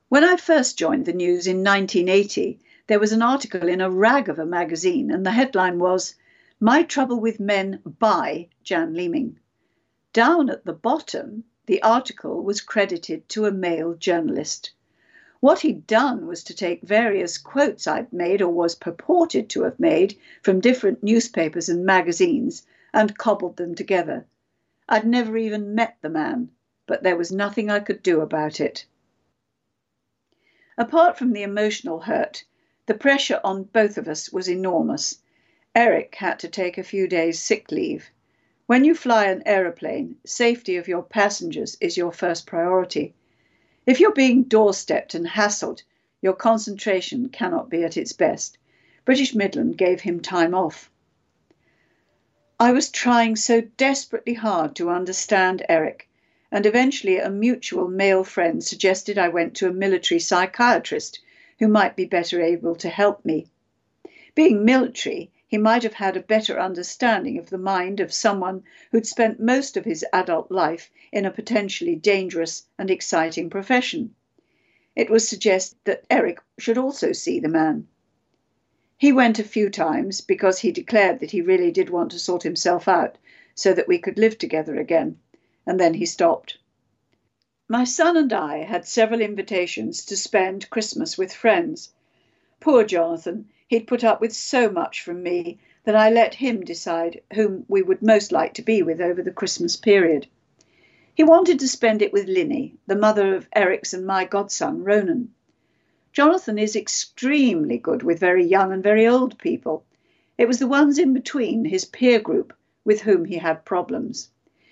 When 0.07 0.24
I 0.24 0.38
first 0.38 0.77
joined 0.77 1.05
the 1.05 1.13
news 1.13 1.45
in 1.45 1.57
1980, 1.57 2.59
there 2.89 3.00
was 3.00 3.12
an 3.12 3.22
article 3.22 3.69
in 3.69 3.81
a 3.81 3.91
rag 3.91 4.29
of 4.29 4.39
a 4.39 4.46
magazine, 4.48 5.12
and 5.12 5.24
the 5.24 5.29
headline 5.29 5.77
was 5.77 6.15
My 6.60 6.81
Trouble 6.81 7.19
with 7.19 7.39
Men 7.39 7.84
by 7.86 8.50
Jan 8.63 8.96
Leeming. 8.96 9.38
Down 10.12 10.50
at 10.50 10.65
the 10.65 10.74
bottom, 10.74 11.43
the 11.67 11.84
article 11.84 12.43
was 12.43 12.62
credited 12.62 13.29
to 13.29 13.46
a 13.46 13.51
male 13.51 13.93
journalist. 13.93 14.72
What 15.39 15.60
he'd 15.60 15.86
done 15.86 16.25
was 16.25 16.43
to 16.46 16.55
take 16.55 16.81
various 16.81 17.38
quotes 17.38 17.86
I'd 17.86 18.12
made 18.12 18.41
or 18.41 18.51
was 18.51 18.74
purported 18.74 19.51
to 19.51 19.62
have 19.62 19.79
made 19.79 20.17
from 20.41 20.60
different 20.60 21.03
newspapers 21.03 21.69
and 21.69 21.86
magazines 21.86 22.65
and 22.91 23.15
cobbled 23.15 23.58
them 23.58 23.75
together. 23.75 24.25
I'd 24.88 25.05
never 25.05 25.38
even 25.38 25.75
met 25.75 25.98
the 26.01 26.10
man, 26.10 26.50
but 26.88 27.03
there 27.03 27.17
was 27.17 27.31
nothing 27.31 27.69
I 27.69 27.81
could 27.81 28.01
do 28.01 28.22
about 28.22 28.60
it. 28.60 28.88
Apart 30.75 31.19
from 31.19 31.34
the 31.34 31.43
emotional 31.43 32.00
hurt, 32.00 32.46
the 32.89 32.96
pressure 32.96 33.39
on 33.43 33.65
both 33.65 34.00
of 34.00 34.08
us 34.08 34.34
was 34.34 34.50
enormous. 34.50 35.19
Eric 35.75 36.15
had 36.15 36.39
to 36.39 36.48
take 36.48 36.75
a 36.75 36.84
few 36.84 37.08
days 37.08 37.39
sick 37.39 37.72
leave. 37.72 38.10
When 38.65 38.84
you 38.84 38.96
fly 38.96 39.25
an 39.27 39.43
aeroplane, 39.46 40.15
safety 40.25 40.75
of 40.75 40.88
your 40.88 41.03
passengers 41.03 41.77
is 41.79 41.98
your 41.98 42.12
first 42.12 42.48
priority. 42.48 43.13
If 43.86 44.00
you're 44.00 44.12
being 44.12 44.43
doorstepped 44.43 45.13
and 45.13 45.27
hassled, 45.27 45.84
your 46.19 46.34
concentration 46.34 47.29
cannot 47.29 47.69
be 47.69 47.84
at 47.84 47.96
its 47.96 48.12
best. 48.12 48.58
British 49.05 49.36
Midland 49.36 49.77
gave 49.77 50.01
him 50.01 50.19
time 50.19 50.55
off. 50.55 50.89
I 52.60 52.72
was 52.72 52.89
trying 52.89 53.36
so 53.36 53.62
desperately 53.62 54.34
hard 54.34 54.75
to 54.77 54.89
understand 54.89 55.63
Eric, 55.69 56.10
and 56.51 56.65
eventually 56.65 57.19
a 57.19 57.29
mutual 57.29 57.88
male 57.88 58.24
friend 58.24 58.63
suggested 58.63 59.19
I 59.19 59.29
went 59.29 59.55
to 59.58 59.67
a 59.67 59.72
military 59.72 60.19
psychiatrist 60.19 61.19
who 61.60 61.68
might 61.68 61.96
be 61.96 62.06
better 62.06 62.42
able 62.42 62.75
to 62.75 62.89
help 62.89 63.24
me. 63.24 63.48
Being 64.36 64.63
military, 64.63 65.32
he 65.48 65.58
might 65.58 65.82
have 65.82 65.96
had 65.96 66.16
a 66.16 66.22
better 66.22 66.60
understanding 66.60 67.39
of 67.39 67.50
the 67.50 67.58
mind 67.58 68.00
of 68.00 68.13
someone 68.13 68.63
who'd 68.92 69.08
spent 69.08 69.39
most 69.39 69.75
of 69.75 69.84
his 69.84 70.06
adult 70.13 70.51
life 70.51 70.92
in 71.12 71.25
a 71.25 71.32
potentially 71.32 71.96
dangerous 71.96 72.68
and 72.78 72.92
exciting 72.92 73.50
profession. 73.50 74.13
It 74.96 75.10
was 75.10 75.28
suggested 75.28 75.80
that 75.86 76.06
Eric 76.10 76.39
should 76.60 76.78
also 76.78 77.13
see 77.13 77.39
the 77.39 77.50
man. 77.50 77.88
He 78.96 79.12
went 79.12 79.39
a 79.39 79.44
few 79.44 79.72
times 79.72 80.22
because 80.22 80.60
he 80.60 80.72
declared 80.72 81.20
that 81.20 81.32
he 81.32 81.42
really 81.42 81.72
did 81.72 81.89
want 81.89 82.12
to 82.12 82.20
sort 82.20 82.44
himself 82.44 82.88
out 82.88 83.18
so 83.56 83.74
that 83.74 83.88
we 83.88 83.98
could 83.98 84.20
live 84.20 84.38
together 84.38 84.75
again, 84.75 85.18
and 85.66 85.80
then 85.80 85.96
he 85.96 86.06
stopped. 86.06 86.59
My 87.72 87.84
son 87.84 88.18
and 88.18 88.34
I 88.34 88.64
had 88.64 88.88
several 88.88 89.22
invitations 89.22 90.04
to 90.06 90.18
spend 90.18 90.72
Christmas 90.72 91.20
with 91.20 91.32
friends. 91.32 91.94
Poor 92.60 92.84
Jonathan, 92.84 93.48
He'd 93.68 93.86
put 93.86 94.04
up 94.04 94.20
with 94.20 94.34
so 94.34 94.72
much 94.72 95.04
from 95.04 95.22
me 95.22 95.60
that 95.84 95.96
I 95.96 96.10
let 96.10 96.34
him 96.34 96.62
decide 96.62 97.22
whom 97.36 97.66
we 97.68 97.84
would 97.84 98.02
most 98.02 98.32
like 98.32 98.56
to 98.56 98.64
be 98.64 98.82
with 98.82 99.00
over 99.00 99.22
the 99.22 99.32
Christmas 99.32 99.76
period. 99.76 100.26
He 101.14 101.24
wanted 101.24 101.60
to 101.60 101.68
spend 101.68 102.02
it 102.02 102.12
with 102.12 102.28
Linny, 102.28 102.74
the 102.88 102.96
mother 102.96 103.36
of 103.36 103.48
Eric's 103.54 103.94
and 103.94 104.08
my 104.08 104.26
godson, 104.26 104.84
Ronan. 104.84 105.36
Jonathan 106.12 106.58
is 106.58 106.76
extremely 106.76 107.78
good 107.78 108.02
with 108.02 108.20
very 108.20 108.44
young 108.44 108.74
and 108.74 108.82
very 108.82 109.06
old 109.06 109.38
people. 109.38 109.86
It 110.36 110.48
was 110.48 110.58
the 110.58 110.68
ones 110.68 110.98
in 110.98 111.14
between, 111.14 111.66
his 111.66 111.86
peer 111.86 112.20
group, 112.20 112.52
with 112.84 113.02
whom 113.02 113.26
he 113.26 113.38
had 113.38 113.64
problems. 113.64 114.30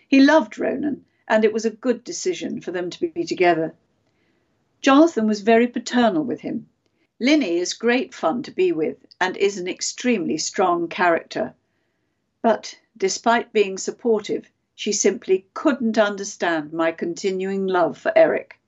He 0.08 0.22
loved 0.22 0.58
Ronan, 0.58 1.06
and 1.28 1.44
it 1.44 1.52
was 1.52 1.66
a 1.66 1.70
good 1.70 2.04
decision 2.04 2.62
for 2.62 2.72
them 2.72 2.90
to 2.90 3.00
be 3.00 3.24
together. 3.24 3.74
Jonathan 4.82 5.28
was 5.28 5.42
very 5.42 5.68
paternal 5.68 6.24
with 6.24 6.42
him. 6.42 6.70
Linny 7.20 7.58
is 7.58 7.74
great 7.74 8.14
fun 8.14 8.44
to 8.44 8.52
be 8.52 8.72
with 8.72 8.98
and 9.20 9.36
is 9.38 9.58
an 9.58 9.68
extremely 9.68 10.38
strong 10.38 10.88
character. 10.88 11.54
But 12.42 12.80
despite 12.96 13.52
being 13.52 13.78
supportive, 13.78 14.52
she 14.76 14.92
simply 14.92 15.48
couldn't 15.56 15.98
understand 15.98 16.72
my 16.72 16.92
continuing 16.92 17.66
love 17.66 17.98
for 17.98 18.12
Eric. 18.16 18.60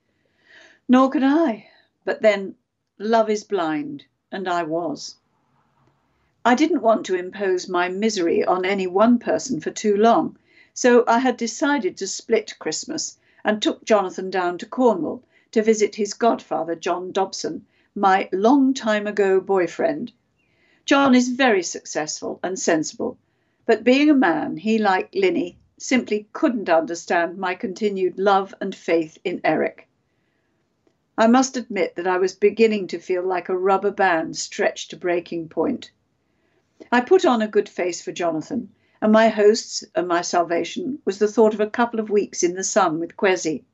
Nor 0.88 1.10
could 1.10 1.22
I. 1.22 1.68
But 2.04 2.20
then, 2.22 2.56
love 2.98 3.30
is 3.30 3.44
blind, 3.44 4.04
and 4.32 4.48
I 4.48 4.64
was. 4.64 5.16
I 6.44 6.56
didn't 6.56 6.82
want 6.82 7.06
to 7.06 7.14
impose 7.14 7.68
my 7.68 7.88
misery 7.88 8.44
on 8.44 8.64
any 8.64 8.88
one 8.88 9.18
person 9.20 9.60
for 9.60 9.70
too 9.70 9.96
long, 9.96 10.36
so 10.74 11.04
I 11.06 11.18
had 11.18 11.36
decided 11.36 11.96
to 11.96 12.06
split 12.06 12.58
Christmas 12.58 13.18
and 13.44 13.60
took 13.60 13.84
Jonathan 13.84 14.30
down 14.30 14.58
to 14.58 14.66
Cornwall 14.66 15.22
to 15.52 15.62
visit 15.62 15.94
his 15.94 16.14
godfather, 16.14 16.74
John 16.74 17.12
Dobson, 17.12 17.66
my 17.94 18.28
long 18.32 18.72
time 18.74 19.06
ago 19.06 19.40
boyfriend. 19.40 20.12
John 20.84 21.14
is 21.14 21.28
very 21.28 21.62
successful 21.62 22.38
and 22.42 22.58
sensible, 22.58 23.18
but 23.66 23.84
being 23.84 24.10
a 24.10 24.14
man, 24.14 24.56
he, 24.56 24.78
like 24.78 25.14
Linny, 25.14 25.58
simply 25.78 26.28
couldn't 26.32 26.68
understand 26.68 27.38
my 27.38 27.54
continued 27.54 28.18
love 28.18 28.54
and 28.60 28.74
faith 28.74 29.18
in 29.24 29.40
Eric. 29.42 29.88
I 31.16 31.26
must 31.26 31.56
admit 31.56 31.96
that 31.96 32.06
I 32.06 32.18
was 32.18 32.34
beginning 32.34 32.86
to 32.88 32.98
feel 32.98 33.22
like 33.22 33.48
a 33.48 33.56
rubber 33.56 33.90
band 33.90 34.36
stretched 34.36 34.90
to 34.90 34.96
breaking 34.96 35.48
point. 35.48 35.90
I 36.90 37.00
put 37.00 37.24
on 37.24 37.42
a 37.42 37.48
good 37.48 37.68
face 37.68 38.00
for 38.00 38.12
Jonathan, 38.12 38.70
and 39.02 39.12
my 39.12 39.28
hosts 39.28 39.82
and 39.94 40.06
my 40.06 40.20
salvation 40.20 40.98
was 41.04 41.18
the 41.18 41.28
thought 41.28 41.54
of 41.54 41.60
a 41.60 41.70
couple 41.70 42.00
of 42.00 42.10
weeks 42.10 42.42
in 42.42 42.54
the 42.54 42.64
sun 42.64 43.00
with 43.00 43.16
Kwesi. 43.16 43.64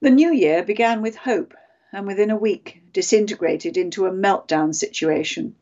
The 0.00 0.10
new 0.10 0.32
year 0.32 0.62
began 0.62 1.02
with 1.02 1.16
hope 1.16 1.54
and 1.92 2.06
within 2.06 2.30
a 2.30 2.36
week 2.36 2.82
disintegrated 2.92 3.76
into 3.76 4.06
a 4.06 4.10
meltdown 4.10 4.74
situation. 4.74 5.54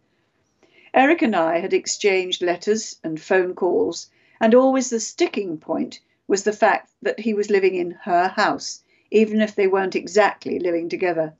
Eric 0.94 1.22
and 1.22 1.34
I 1.34 1.58
had 1.58 1.72
exchanged 1.72 2.42
letters 2.42 2.98
and 3.02 3.20
phone 3.20 3.54
calls, 3.54 4.08
and 4.40 4.54
always 4.54 4.90
the 4.90 5.00
sticking 5.00 5.58
point 5.58 6.00
was 6.26 6.44
the 6.44 6.52
fact 6.52 6.90
that 7.02 7.20
he 7.20 7.34
was 7.34 7.50
living 7.50 7.74
in 7.74 7.90
her 7.90 8.28
house, 8.28 8.82
even 9.10 9.40
if 9.40 9.54
they 9.56 9.66
weren't 9.66 9.96
exactly 9.96 10.58
living 10.58 10.88
together. 10.88 11.34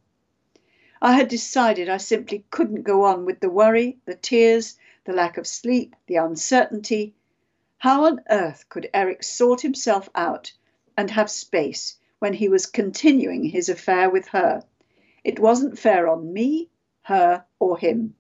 I 1.00 1.14
had 1.14 1.28
decided 1.28 1.88
I 1.88 1.96
simply 1.96 2.44
couldn't 2.50 2.82
go 2.82 3.04
on 3.04 3.24
with 3.24 3.40
the 3.40 3.48
worry, 3.48 3.98
the 4.04 4.16
tears, 4.16 4.76
the 5.10 5.16
lack 5.16 5.38
of 5.38 5.46
sleep, 5.46 5.96
the 6.06 6.14
uncertainty. 6.14 7.16
How 7.78 8.04
on 8.04 8.20
earth 8.30 8.68
could 8.68 8.88
Eric 8.94 9.24
sort 9.24 9.60
himself 9.60 10.08
out 10.14 10.52
and 10.96 11.10
have 11.10 11.28
space 11.28 11.98
when 12.20 12.32
he 12.32 12.48
was 12.48 12.66
continuing 12.66 13.42
his 13.42 13.68
affair 13.68 14.08
with 14.08 14.28
her? 14.28 14.62
It 15.24 15.40
wasn't 15.40 15.80
fair 15.80 16.06
on 16.06 16.32
me, 16.32 16.70
her, 17.02 17.44
or 17.58 17.76
him. 17.76 18.14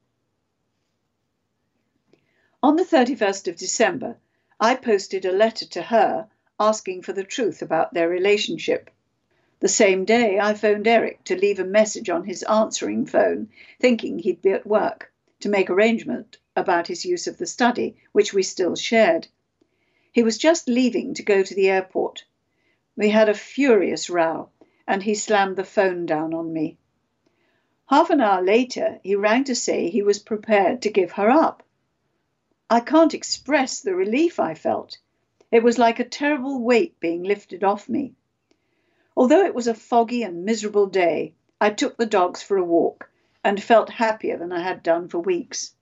On 2.60 2.74
the 2.74 2.82
31st 2.82 3.46
of 3.46 3.54
December, 3.54 4.16
I 4.58 4.74
posted 4.74 5.24
a 5.24 5.30
letter 5.30 5.66
to 5.66 5.82
her 5.82 6.28
asking 6.58 7.02
for 7.02 7.12
the 7.12 7.22
truth 7.22 7.62
about 7.62 7.94
their 7.94 8.08
relationship. 8.08 8.90
The 9.60 9.68
same 9.68 10.04
day, 10.04 10.40
I 10.40 10.54
phoned 10.54 10.88
Eric 10.88 11.22
to 11.26 11.38
leave 11.38 11.60
a 11.60 11.64
message 11.64 12.10
on 12.10 12.24
his 12.24 12.42
answering 12.42 13.06
phone, 13.06 13.48
thinking 13.78 14.18
he'd 14.18 14.42
be 14.42 14.50
at 14.50 14.66
work, 14.66 15.12
to 15.38 15.48
make 15.48 15.70
arrangement 15.70 16.38
about 16.56 16.86
his 16.86 17.04
use 17.04 17.26
of 17.26 17.38
the 17.38 17.46
study, 17.46 17.96
which 18.12 18.34
we 18.34 18.42
still 18.42 18.74
shared. 18.74 19.28
He 20.12 20.22
was 20.22 20.38
just 20.38 20.68
leaving 20.68 21.14
to 21.14 21.22
go 21.22 21.42
to 21.42 21.54
the 21.54 21.68
airport. 21.68 22.24
We 22.96 23.10
had 23.10 23.28
a 23.28 23.34
furious 23.34 24.10
row, 24.10 24.50
and 24.86 25.02
he 25.02 25.14
slammed 25.14 25.56
the 25.56 25.64
phone 25.64 26.06
down 26.06 26.34
on 26.34 26.52
me. 26.52 26.78
Half 27.86 28.10
an 28.10 28.20
hour 28.20 28.42
later, 28.42 29.00
he 29.02 29.14
rang 29.14 29.44
to 29.44 29.54
say 29.54 29.88
he 29.88 30.02
was 30.02 30.18
prepared 30.18 30.82
to 30.82 30.90
give 30.90 31.12
her 31.12 31.30
up. 31.30 31.62
I 32.68 32.80
can't 32.80 33.14
express 33.14 33.80
the 33.80 33.94
relief 33.94 34.38
I 34.38 34.54
felt. 34.54 34.98
It 35.50 35.62
was 35.62 35.78
like 35.78 35.98
a 35.98 36.04
terrible 36.04 36.60
weight 36.60 37.00
being 37.00 37.24
lifted 37.24 37.64
off 37.64 37.88
me. 37.88 38.14
Although 39.16 39.44
it 39.44 39.54
was 39.54 39.66
a 39.66 39.74
foggy 39.74 40.22
and 40.22 40.44
miserable 40.44 40.86
day, 40.86 41.34
I 41.60 41.70
took 41.70 41.96
the 41.96 42.06
dogs 42.06 42.42
for 42.42 42.56
a 42.56 42.64
walk 42.64 43.10
and 43.42 43.62
felt 43.62 43.90
happier 43.90 44.36
than 44.36 44.52
I 44.52 44.62
had 44.62 44.82
done 44.82 45.08
for 45.08 45.18
weeks. 45.18 45.74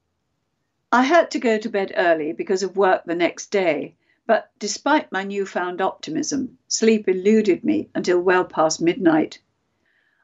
I 0.90 1.02
had 1.02 1.30
to 1.32 1.38
go 1.38 1.58
to 1.58 1.68
bed 1.68 1.92
early 1.98 2.32
because 2.32 2.62
of 2.62 2.78
work 2.78 3.04
the 3.04 3.14
next 3.14 3.50
day, 3.50 3.96
but 4.26 4.50
despite 4.58 5.12
my 5.12 5.22
newfound 5.22 5.82
optimism, 5.82 6.56
sleep 6.66 7.06
eluded 7.08 7.62
me 7.62 7.90
until 7.94 8.18
well 8.20 8.46
past 8.46 8.80
midnight. 8.80 9.38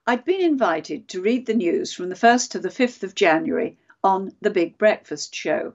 I'd 0.06 0.24
been 0.24 0.40
invited 0.40 1.06
to 1.08 1.20
read 1.20 1.44
the 1.44 1.52
news 1.52 1.92
from 1.92 2.08
the 2.08 2.14
1st 2.14 2.52
to 2.52 2.58
the 2.60 2.70
5th 2.70 3.02
of 3.02 3.14
January 3.14 3.76
on 4.02 4.34
The 4.40 4.48
Big 4.48 4.78
Breakfast 4.78 5.34
Show. 5.34 5.74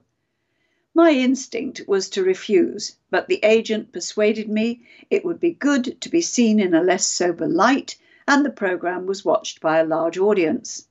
My 0.92 1.12
instinct 1.12 1.82
was 1.86 2.10
to 2.10 2.24
refuse, 2.24 2.96
but 3.10 3.28
the 3.28 3.44
agent 3.44 3.92
persuaded 3.92 4.48
me 4.48 4.82
it 5.08 5.24
would 5.24 5.38
be 5.38 5.52
good 5.52 6.00
to 6.00 6.08
be 6.08 6.20
seen 6.20 6.58
in 6.58 6.74
a 6.74 6.82
less 6.82 7.06
sober 7.06 7.46
light, 7.46 7.96
and 8.26 8.44
the 8.44 8.50
programme 8.50 9.06
was 9.06 9.24
watched 9.24 9.60
by 9.60 9.78
a 9.78 9.86
large 9.86 10.18
audience. 10.18 10.88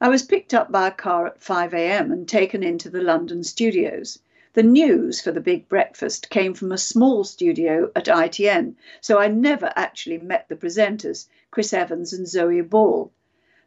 I 0.00 0.08
was 0.08 0.22
picked 0.22 0.54
up 0.54 0.70
by 0.70 0.86
a 0.86 0.92
car 0.92 1.26
at 1.26 1.42
5 1.42 1.74
a.m. 1.74 2.12
and 2.12 2.28
taken 2.28 2.62
into 2.62 2.88
the 2.88 3.02
London 3.02 3.42
studios. 3.42 4.20
The 4.52 4.62
news 4.62 5.20
for 5.20 5.32
the 5.32 5.40
big 5.40 5.68
breakfast 5.68 6.30
came 6.30 6.54
from 6.54 6.70
a 6.70 6.78
small 6.78 7.24
studio 7.24 7.90
at 7.96 8.04
ITN, 8.04 8.76
so 9.00 9.18
I 9.18 9.26
never 9.26 9.72
actually 9.74 10.18
met 10.18 10.48
the 10.48 10.54
presenters, 10.54 11.26
Chris 11.50 11.72
Evans 11.72 12.12
and 12.12 12.28
Zoe 12.28 12.60
Ball. 12.60 13.10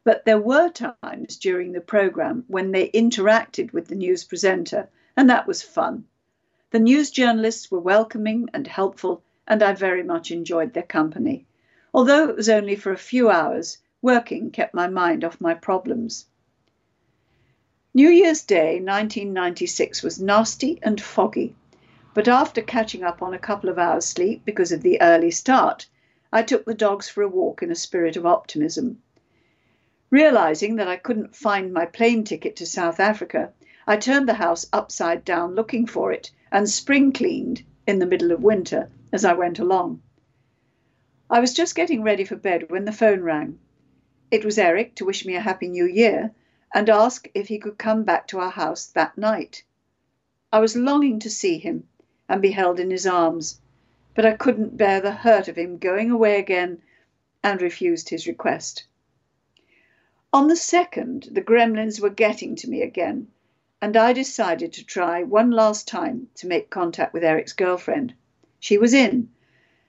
But 0.05 0.23
there 0.23 0.39
were 0.39 0.69
times 0.69 1.35
during 1.35 1.73
the 1.73 1.81
programme 1.81 2.45
when 2.47 2.71
they 2.71 2.89
interacted 2.91 3.73
with 3.73 3.89
the 3.89 3.95
news 3.95 4.23
presenter, 4.23 4.87
and 5.17 5.29
that 5.29 5.47
was 5.47 5.61
fun. 5.61 6.05
The 6.69 6.79
news 6.79 7.11
journalists 7.11 7.69
were 7.69 7.81
welcoming 7.81 8.47
and 8.53 8.67
helpful, 8.67 9.21
and 9.49 9.61
I 9.61 9.73
very 9.73 10.03
much 10.03 10.31
enjoyed 10.31 10.71
their 10.71 10.83
company. 10.83 11.45
Although 11.93 12.29
it 12.29 12.37
was 12.37 12.47
only 12.47 12.77
for 12.77 12.93
a 12.93 12.97
few 12.97 13.29
hours, 13.29 13.79
working 14.01 14.49
kept 14.49 14.73
my 14.73 14.87
mind 14.87 15.23
off 15.23 15.39
my 15.39 15.53
problems. 15.53 16.25
New 17.93 18.09
Year's 18.09 18.43
Day 18.43 18.79
1996 18.79 20.01
was 20.01 20.19
nasty 20.19 20.79
and 20.81 20.99
foggy, 20.99 21.55
but 22.13 22.27
after 22.27 22.61
catching 22.61 23.03
up 23.03 23.21
on 23.21 23.33
a 23.33 23.39
couple 23.39 23.69
of 23.69 23.77
hours' 23.77 24.05
sleep 24.05 24.43
because 24.45 24.71
of 24.71 24.81
the 24.81 25.01
early 25.01 25.29
start, 25.29 25.87
I 26.31 26.41
took 26.41 26.65
the 26.65 26.73
dogs 26.73 27.09
for 27.09 27.21
a 27.21 27.27
walk 27.27 27.61
in 27.61 27.69
a 27.69 27.75
spirit 27.75 28.15
of 28.15 28.25
optimism. 28.25 29.01
Realizing 30.09 30.77
that 30.77 30.87
I 30.87 30.95
couldn't 30.95 31.35
find 31.35 31.73
my 31.73 31.85
plane 31.85 32.23
ticket 32.23 32.55
to 32.55 32.65
South 32.65 32.99
Africa, 32.99 33.51
I 33.85 33.97
turned 33.97 34.27
the 34.27 34.33
house 34.33 34.65
upside 34.71 35.25
down 35.25 35.55
looking 35.55 35.85
for 35.85 36.11
it 36.11 36.31
and 36.51 36.69
spring 36.69 37.11
cleaned 37.11 37.63
in 37.85 37.99
the 37.99 38.05
middle 38.05 38.31
of 38.31 38.41
winter 38.41 38.89
as 39.11 39.25
I 39.25 39.33
went 39.33 39.59
along. 39.59 40.01
I 41.29 41.39
was 41.39 41.53
just 41.53 41.75
getting 41.75 42.03
ready 42.03 42.23
for 42.25 42.35
bed 42.35 42.69
when 42.69 42.85
the 42.85 42.91
phone 42.91 43.21
rang. 43.21 43.59
It 44.31 44.45
was 44.45 44.57
Eric 44.57 44.95
to 44.95 45.03
wish 45.03 45.25
me 45.25 45.35
a 45.35 45.41
happy 45.41 45.67
new 45.67 45.85
year 45.85 46.31
and 46.73 46.89
ask 46.89 47.29
if 47.33 47.49
he 47.49 47.59
could 47.59 47.77
come 47.77 48.05
back 48.05 48.27
to 48.27 48.39
our 48.39 48.49
house 48.49 48.85
that 48.85 49.17
night. 49.17 49.63
I 50.53 50.59
was 50.59 50.73
longing 50.77 51.19
to 51.19 51.29
see 51.29 51.57
him 51.57 51.89
and 52.29 52.41
be 52.41 52.51
held 52.51 52.79
in 52.79 52.91
his 52.91 53.05
arms, 53.05 53.59
but 54.15 54.25
I 54.25 54.37
couldn't 54.37 54.77
bear 54.77 55.01
the 55.01 55.11
hurt 55.11 55.49
of 55.49 55.57
him 55.57 55.77
going 55.77 56.09
away 56.09 56.39
again 56.39 56.81
and 57.43 57.61
refused 57.61 58.07
his 58.07 58.25
request. 58.25 58.85
On 60.31 60.47
the 60.47 60.55
second, 60.55 61.27
the 61.31 61.41
gremlins 61.41 61.99
were 61.99 62.09
getting 62.09 62.55
to 62.55 62.69
me 62.69 62.83
again, 62.83 63.27
and 63.81 63.97
I 63.97 64.13
decided 64.13 64.71
to 64.73 64.85
try 64.85 65.23
one 65.23 65.51
last 65.51 65.89
time 65.89 66.29
to 66.35 66.47
make 66.47 66.69
contact 66.69 67.13
with 67.13 67.25
Eric's 67.25 67.51
girlfriend. 67.51 68.13
She 68.61 68.77
was 68.77 68.93
in, 68.93 69.29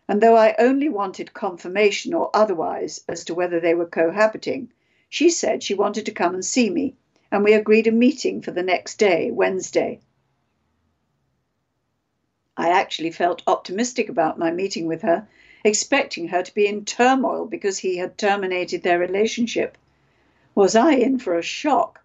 and 0.08 0.20
though 0.20 0.36
I 0.36 0.56
only 0.58 0.88
wanted 0.88 1.32
confirmation 1.32 2.12
or 2.12 2.30
otherwise 2.34 3.04
as 3.08 3.24
to 3.24 3.34
whether 3.34 3.60
they 3.60 3.74
were 3.74 3.86
cohabiting, 3.86 4.72
she 5.08 5.30
said 5.30 5.62
she 5.62 5.74
wanted 5.74 6.06
to 6.06 6.12
come 6.12 6.34
and 6.34 6.44
see 6.44 6.70
me, 6.70 6.96
and 7.30 7.44
we 7.44 7.52
agreed 7.52 7.86
a 7.86 7.92
meeting 7.92 8.42
for 8.42 8.50
the 8.50 8.62
next 8.62 8.98
day, 8.98 9.30
Wednesday. 9.30 10.00
I 12.56 12.68
actually 12.68 13.10
felt 13.12 13.42
optimistic 13.46 14.08
about 14.08 14.38
my 14.38 14.50
meeting 14.50 14.86
with 14.86 15.02
her, 15.02 15.28
expecting 15.64 16.28
her 16.28 16.42
to 16.42 16.54
be 16.54 16.66
in 16.66 16.84
turmoil 16.84 17.46
because 17.46 17.78
he 17.78 17.96
had 17.96 18.18
terminated 18.18 18.82
their 18.82 18.98
relationship. 18.98 19.78
Was 20.54 20.74
I 20.74 20.94
in 20.94 21.18
for 21.18 21.38
a 21.38 21.42
shock? 21.42 22.04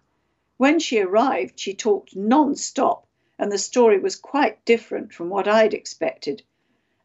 When 0.56 0.78
she 0.78 1.00
arrived, 1.00 1.60
she 1.60 1.74
talked 1.74 2.16
non 2.16 2.56
stop, 2.56 3.06
and 3.38 3.52
the 3.52 3.58
story 3.58 3.98
was 3.98 4.16
quite 4.16 4.64
different 4.64 5.12
from 5.12 5.28
what 5.28 5.46
I'd 5.46 5.74
expected. 5.74 6.42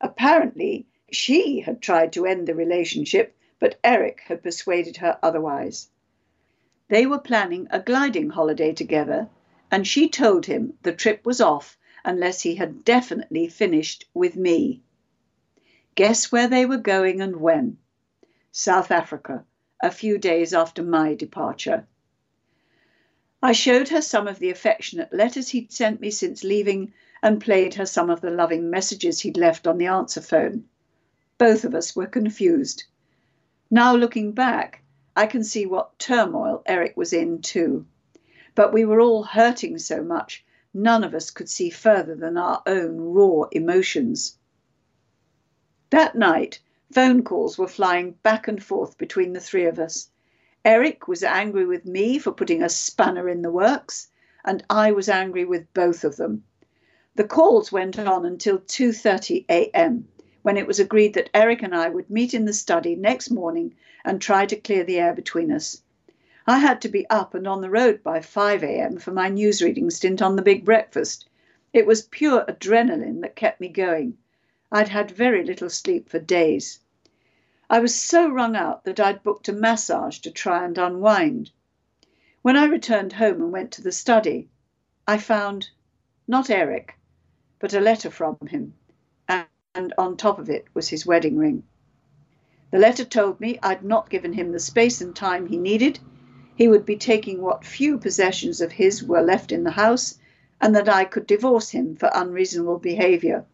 Apparently, 0.04 0.86
she 1.10 1.62
had 1.62 1.82
tried 1.82 2.12
to 2.12 2.26
end 2.26 2.46
the 2.46 2.54
relationship, 2.54 3.34
but 3.58 3.80
Eric 3.86 4.20
had 4.26 4.44
persuaded 4.44 4.98
her 4.98 5.18
otherwise. 5.24 5.90
They 6.90 7.06
were 7.06 7.20
planning 7.20 7.68
a 7.72 7.80
gliding 7.80 8.32
holiday 8.32 8.74
together, 8.74 9.30
and 9.72 9.88
she 9.88 10.10
told 10.10 10.46
him 10.46 10.78
the 10.82 10.92
trip 10.92 11.26
was 11.26 11.40
off 11.40 11.78
unless 12.04 12.42
he 12.42 12.56
had 12.56 12.84
definitely 12.84 13.48
finished 13.48 14.06
with 14.14 14.36
me. 14.36 14.82
Guess 15.96 16.34
where 16.34 16.50
they 16.50 16.66
were 16.66 16.78
going 16.78 17.22
and 17.22 17.38
when? 17.38 17.78
South 18.52 18.92
Africa, 18.92 19.46
a 19.82 19.90
few 19.90 20.18
days 20.18 20.54
after 20.54 20.84
my 20.84 21.16
departure. 21.16 21.88
I 23.42 23.54
showed 23.54 23.88
her 23.88 24.02
some 24.02 24.28
of 24.28 24.40
the 24.40 24.50
affectionate 24.50 25.14
letters 25.14 25.48
he'd 25.48 25.72
sent 25.72 26.02
me 26.02 26.12
since 26.12 26.44
leaving 26.44 26.94
and 27.24 27.40
played 27.40 27.74
her 27.74 27.86
some 27.86 28.10
of 28.10 28.20
the 28.20 28.30
loving 28.30 28.70
messages 28.70 29.22
he'd 29.22 29.38
left 29.38 29.66
on 29.66 29.78
the 29.78 29.86
answer 29.86 30.20
phone. 30.20 30.66
Both 31.38 31.64
of 31.64 31.74
us 31.74 31.96
were 31.96 32.06
confused. 32.06 32.84
Now 33.72 33.96
looking 33.96 34.34
back, 34.34 34.84
I 35.16 35.26
can 35.28 35.46
see 35.46 35.66
what 35.66 35.98
turmoil 35.98 36.64
Eric 36.66 36.98
was 36.98 37.14
in 37.14 37.42
too. 37.42 37.86
But 38.56 38.74
we 38.74 38.84
were 38.84 39.00
all 39.00 39.24
hurting 39.24 39.78
so 39.78 40.04
much, 40.04 40.44
none 40.74 41.02
of 41.02 41.16
us 41.16 41.32
could 41.32 41.50
see 41.50 41.70
further 41.70 42.14
than 42.14 42.38
our 42.38 42.62
own 42.66 43.00
raw 43.00 43.44
emotions. 43.54 44.38
That 45.92 46.16
night, 46.16 46.60
phone 46.92 47.24
calls 47.24 47.58
were 47.58 47.70
flying 47.70 48.12
back 48.24 48.50
and 48.50 48.62
forth 48.62 48.98
between 48.98 49.32
the 49.32 49.40
three 49.40 49.66
of 49.66 49.80
us. 49.80 50.10
Eric 50.66 51.08
was 51.08 51.24
angry 51.24 51.66
with 51.66 51.86
me 51.86 52.20
for 52.20 52.34
putting 52.34 52.62
a 52.62 52.70
spanner 52.70 53.30
in 53.30 53.44
the 53.44 53.52
works, 53.52 54.10
and 54.44 54.62
I 54.70 54.92
was 54.92 55.08
angry 55.08 55.46
with 55.46 55.74
both 55.74 56.04
of 56.04 56.18
them. 56.18 56.44
The 57.16 57.24
calls 57.24 57.72
went 57.72 58.00
on 58.00 58.26
until 58.26 58.58
2:30 58.58 59.46
a.m 59.48 60.08
when 60.44 60.58
it 60.58 60.68
was 60.68 60.80
agreed 60.80 61.14
that 61.14 61.30
Eric 61.34 61.64
and 61.64 61.74
I 61.74 61.88
would 61.88 62.10
meet 62.10 62.34
in 62.34 62.46
the 62.46 62.54
study 62.54 62.96
next 62.96 63.32
morning 63.32 63.76
and 64.04 64.22
try 64.22 64.46
to 64.46 64.60
clear 64.60 64.84
the 64.84 65.00
air 65.00 65.14
between 65.14 65.52
us. 65.52 65.82
I 66.46 66.58
had 66.58 66.82
to 66.82 66.90
be 66.90 67.10
up 67.10 67.34
and 67.34 67.48
on 67.48 67.62
the 67.62 67.70
road 67.70 68.04
by 68.04 68.20
5 68.20 68.64
a.m. 68.64 68.98
for 68.98 69.12
my 69.12 69.30
newsreading 69.30 69.92
stint 69.92 70.22
on 70.22 70.36
the 70.36 70.42
big 70.42 70.66
breakfast. 70.66 71.26
It 71.72 71.86
was 71.86 72.02
pure 72.02 72.44
adrenaline 72.48 73.22
that 73.22 73.38
kept 73.38 73.62
me 73.62 73.70
going. 73.70 74.18
I'd 74.72 74.90
had 74.90 75.12
very 75.12 75.46
little 75.46 75.70
sleep 75.70 76.10
for 76.10 76.20
days. 76.20 76.80
I 77.70 77.80
was 77.80 77.96
so 77.96 78.28
wrung 78.28 78.56
out 78.56 78.84
that 78.84 79.00
I'd 79.00 79.24
booked 79.24 79.48
a 79.48 79.54
massage 79.54 80.20
to 80.20 80.32
try 80.32 80.66
and 80.66 80.78
unwind. 80.78 81.52
When 82.42 82.58
I 82.58 82.66
returned 82.66 83.14
home 83.14 83.42
and 83.42 83.52
went 83.52 83.72
to 83.74 83.82
the 83.82 83.92
study, 83.94 84.50
I 85.08 85.20
found 85.20 85.70
not 86.28 86.50
Eric, 86.50 86.96
but 87.64 87.74
a 87.74 87.80
letter 87.80 88.10
from 88.10 88.38
him 88.50 88.74
and 89.30 89.94
on 89.98 90.18
top 90.18 90.38
of 90.38 90.50
it 90.50 90.66
was 90.74 90.90
his 90.90 91.06
wedding 91.06 91.38
ring. 91.38 91.64
The 92.72 92.78
letter 92.78 93.06
told 93.06 93.40
me 93.40 93.58
I'd 93.64 93.86
not 93.86 94.10
given 94.10 94.34
him 94.34 94.52
the 94.52 94.60
space 94.60 95.00
and 95.00 95.16
time 95.16 95.48
he 95.48 95.56
needed, 95.56 95.98
he 96.58 96.68
would 96.68 96.86
be 96.86 96.98
taking 96.98 97.42
what 97.42 97.64
few 97.66 97.98
possessions 97.98 98.60
of 98.60 98.74
his 98.74 99.02
were 99.02 99.22
left 99.22 99.54
in 99.54 99.64
the 99.64 99.72
house, 99.72 100.20
and 100.60 100.76
that 100.76 100.90
I 100.90 101.06
could 101.06 101.26
divorce 101.26 101.70
him 101.70 101.96
for 101.96 102.12
unreasonable 102.14 102.80
behaviour. 102.80 103.46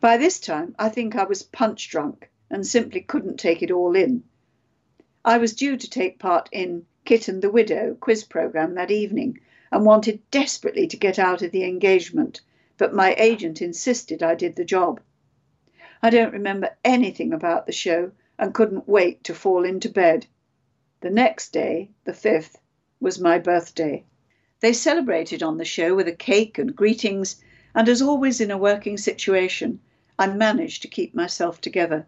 By 0.00 0.16
this 0.16 0.40
time, 0.40 0.74
I 0.80 0.88
think 0.88 1.14
I 1.14 1.26
was 1.26 1.44
punch 1.44 1.88
drunk 1.88 2.28
and 2.50 2.66
simply 2.66 3.02
couldn't 3.02 3.38
take 3.38 3.62
it 3.62 3.70
all 3.70 3.94
in. 3.94 4.24
I 5.24 5.38
was 5.38 5.54
due 5.54 5.76
to 5.76 5.88
take 5.88 6.18
part 6.18 6.48
in 6.50 6.86
Kit 7.04 7.28
and 7.28 7.40
the 7.40 7.52
Widow 7.52 7.96
quiz 8.00 8.24
programme 8.24 8.74
that 8.74 8.90
evening 8.90 9.38
and 9.70 9.86
wanted 9.86 10.28
desperately 10.32 10.88
to 10.88 10.96
get 10.96 11.20
out 11.20 11.42
of 11.42 11.52
the 11.52 11.62
engagement 11.62 12.40
but 12.78 12.94
my 12.94 13.14
agent 13.18 13.60
insisted 13.60 14.22
I 14.22 14.34
did 14.34 14.56
the 14.56 14.64
job. 14.64 15.00
I 16.00 16.10
don't 16.10 16.32
remember 16.32 16.76
anything 16.84 17.32
about 17.32 17.66
the 17.66 17.72
show 17.72 18.12
and 18.38 18.54
couldn't 18.54 18.88
wait 18.88 19.24
to 19.24 19.34
fall 19.34 19.64
into 19.64 19.88
bed. 19.88 20.26
The 21.00 21.10
next 21.10 21.52
day, 21.52 21.90
the 22.04 22.12
5th, 22.12 22.54
was 23.00 23.20
my 23.20 23.38
birthday. 23.38 24.04
They 24.60 24.72
celebrated 24.72 25.42
on 25.42 25.58
the 25.58 25.64
show 25.64 25.94
with 25.94 26.08
a 26.08 26.12
cake 26.12 26.56
and 26.56 26.74
greetings, 26.74 27.42
and 27.74 27.88
as 27.88 28.00
always 28.00 28.40
in 28.40 28.50
a 28.50 28.56
working 28.56 28.96
situation, 28.96 29.80
I 30.18 30.28
managed 30.28 30.82
to 30.82 30.88
keep 30.88 31.14
myself 31.14 31.60
together. 31.60 32.06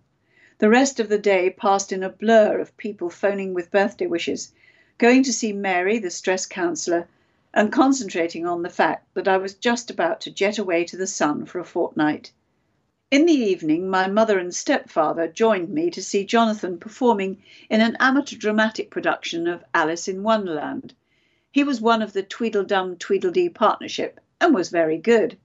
The 0.58 0.68
rest 0.68 1.00
of 1.00 1.08
the 1.08 1.18
day 1.18 1.50
passed 1.50 1.92
in 1.92 2.02
a 2.02 2.10
blur 2.10 2.58
of 2.58 2.76
people 2.76 3.10
phoning 3.10 3.54
with 3.54 3.70
birthday 3.70 4.06
wishes, 4.06 4.52
going 4.98 5.22
to 5.24 5.32
see 5.32 5.52
Mary, 5.52 5.98
the 5.98 6.10
stress 6.10 6.46
counsellor, 6.46 7.08
and 7.52 7.72
concentrating 7.72 8.46
on 8.46 8.62
the 8.62 8.70
fact 8.70 9.12
that 9.14 9.26
I 9.26 9.36
was 9.36 9.54
just 9.54 9.90
about 9.90 10.20
to 10.22 10.30
jet 10.30 10.58
away 10.58 10.84
to 10.84 10.96
the 10.96 11.06
sun 11.06 11.46
for 11.46 11.58
a 11.58 11.64
fortnight. 11.64 12.32
In 13.10 13.26
the 13.26 13.32
evening, 13.32 13.90
my 13.90 14.06
mother 14.06 14.38
and 14.38 14.54
stepfather 14.54 15.26
joined 15.26 15.68
me 15.68 15.90
to 15.90 16.02
see 16.02 16.24
Jonathan 16.24 16.78
performing 16.78 17.42
in 17.68 17.80
an 17.80 17.96
amateur 17.98 18.36
dramatic 18.36 18.88
production 18.88 19.48
of 19.48 19.64
Alice 19.74 20.06
in 20.06 20.22
Wonderland. 20.22 20.94
He 21.50 21.64
was 21.64 21.80
one 21.80 22.02
of 22.02 22.12
the 22.12 22.22
Tweedledum 22.22 22.98
Tweedledee 22.98 23.48
partnership 23.48 24.20
and 24.40 24.54
was 24.54 24.70
very 24.70 24.96
good. 24.96 25.36